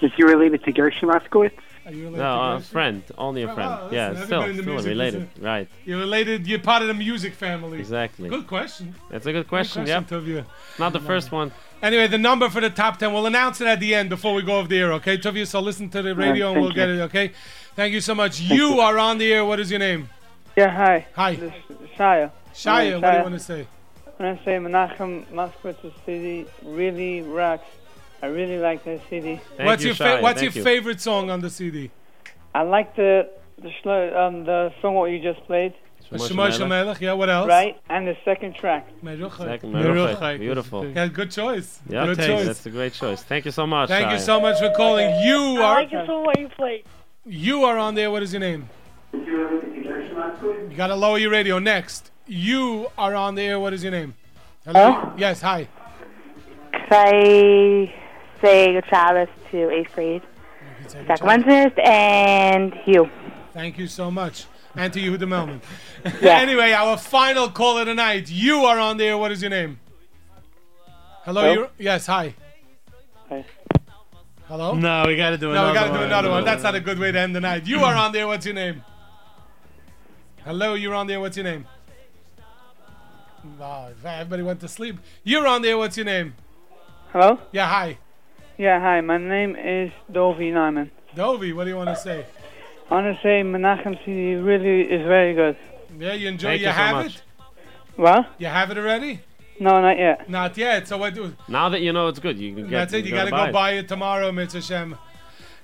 [0.00, 1.52] Is he related to Gershon Moskowitz?
[1.84, 3.02] Are you related No, to a friend.
[3.18, 3.70] Only a oh, friend.
[3.70, 5.28] Oh, well, listen, yeah, still, still related.
[5.36, 5.68] is Right.
[5.84, 6.46] You're related.
[6.46, 7.80] You're part of the music family.
[7.80, 8.28] Exactly.
[8.28, 8.94] Good question.
[9.10, 9.84] That's a good question.
[9.84, 10.22] question, Yep.
[10.22, 10.44] Tuvia.
[10.78, 11.50] Not the first one.
[11.82, 14.42] Anyway, the number for the top 10, we'll announce it at the end before we
[14.42, 15.18] go off the air, okay?
[15.18, 17.32] Tuvia, so listen to the radio and we'll get it, okay?
[17.74, 18.38] Thank you so much.
[18.38, 19.44] you, are on the air.
[19.44, 20.08] What is your name?
[20.56, 21.06] Yeah, hi.
[21.14, 21.34] Hi.
[21.34, 22.30] This is Shia.
[22.54, 23.66] Shia, what do you want to say?
[24.18, 27.66] I want to say Menachem Moskowitz's CD really rocks.
[28.22, 29.40] I really like that CD.
[29.60, 31.90] what's your fa- What's your favorite song on the CD?
[32.54, 33.28] I like the
[33.58, 35.74] the shlo- um the song what you just played.
[36.10, 37.48] Shemai Shemelech, yeah, what else?
[37.48, 38.86] Right, and the second track.
[39.02, 40.38] Second, Meruchai.
[40.38, 40.86] Beautiful.
[40.86, 41.80] Yeah, good choice.
[41.88, 42.46] Yeah, good choice.
[42.46, 43.22] That's a great choice.
[43.22, 43.88] Thank you so much.
[43.88, 45.08] Thank you so much for calling.
[45.24, 46.84] You I are like the song what you played.
[47.24, 48.10] you are on there.
[48.10, 48.68] What is your name?
[49.12, 51.58] You gotta lower your radio.
[51.58, 53.58] Next, you are on the air.
[53.58, 54.14] What is your name?
[54.66, 55.12] Hello.
[55.16, 55.40] Yes.
[55.40, 55.68] Hi.
[56.72, 57.94] Could I
[58.42, 60.22] say good Shabbos to eighth grade,
[61.06, 63.08] Zach Wednesday, and you?
[63.54, 64.46] Thank you so much.
[64.74, 65.60] And to Yehuda Melman.
[66.22, 66.38] Yeah.
[66.38, 68.30] anyway, our final call of the night.
[68.30, 69.16] You are on there.
[69.18, 69.78] What is your name?
[71.24, 71.42] Hello.
[71.42, 71.52] Hello?
[71.52, 72.06] You're, yes.
[72.06, 72.34] Hi.
[73.28, 73.44] Hi.
[74.48, 74.74] Hello.
[74.74, 76.02] No, we got to do No, another we got to do one.
[76.04, 76.44] another one.
[76.44, 77.66] That's not a good way to end the night.
[77.66, 78.26] You are on there.
[78.26, 78.82] What's your name?
[80.44, 81.20] Hello, you're on there.
[81.20, 81.66] What's your name?
[83.58, 84.98] Wow, everybody went to sleep.
[85.22, 85.76] You're on there.
[85.78, 86.34] What's your name?
[87.12, 87.38] Hello.
[87.52, 87.98] Yeah, hi.
[88.62, 89.00] Yeah, hi.
[89.00, 90.88] My name is Dovi Nyman.
[91.16, 92.24] Dovi, what do you want to say?
[92.88, 95.56] I want to say Menachem CD really is very good.
[95.98, 96.50] Yeah, you enjoy.
[96.50, 97.16] Thank you you so have much.
[97.16, 97.22] it.
[97.96, 98.26] What?
[98.38, 99.20] You have it already?
[99.58, 100.30] No, not yet.
[100.30, 100.86] Not yet.
[100.86, 101.12] So what?
[101.12, 102.70] Do, Now that you know it's good, you can get.
[102.70, 103.04] that's it.
[103.04, 104.96] You got to go buy it tomorrow, Mitzvah Shem.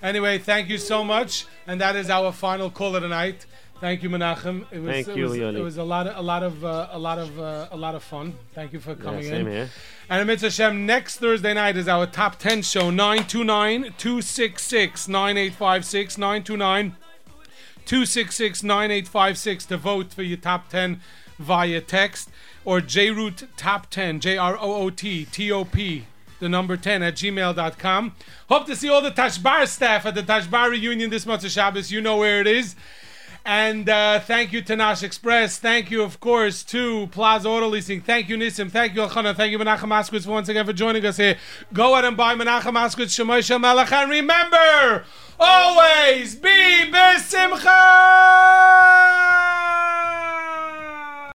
[0.03, 3.47] Anyway, thank you so much, and that is our final caller of the night.
[3.81, 4.65] Thank you, Menachem.
[4.73, 6.89] It was, Thank it you, was, it was a lot of a lot of uh,
[6.91, 8.35] a lot of uh, a lot of fun.
[8.53, 9.53] Thank you for coming same in.
[9.53, 9.71] here.
[10.11, 16.19] And Mitzvah Shem, next Thursday night is our top 10 show 929 266 9856.
[16.19, 16.97] 929
[17.85, 21.01] 266 9856 to vote for your top 10
[21.39, 22.31] via text
[22.65, 26.05] or JRoot Top 10, J R O O T T O P,
[26.41, 28.15] the number 10 at gmail.com.
[28.49, 31.91] Hope to see all the Tashbar staff at the Tashbar reunion this month of Shabbos.
[31.91, 32.77] You know where it is.
[33.51, 35.57] And uh, thank you Tanash Express.
[35.57, 38.03] Thank you, of course, to Plaza Auto Leasing.
[38.03, 38.71] Thank you, Nissim.
[38.71, 39.35] Thank you, Elchanan.
[39.37, 41.39] Thank you, Menachem Moskowitz, once again for joining us here.
[41.73, 43.91] Go out and buy Menachem Moskowitz, Shemoisha Melech.
[43.91, 45.07] And remember,
[45.41, 47.69] always be Besimcha!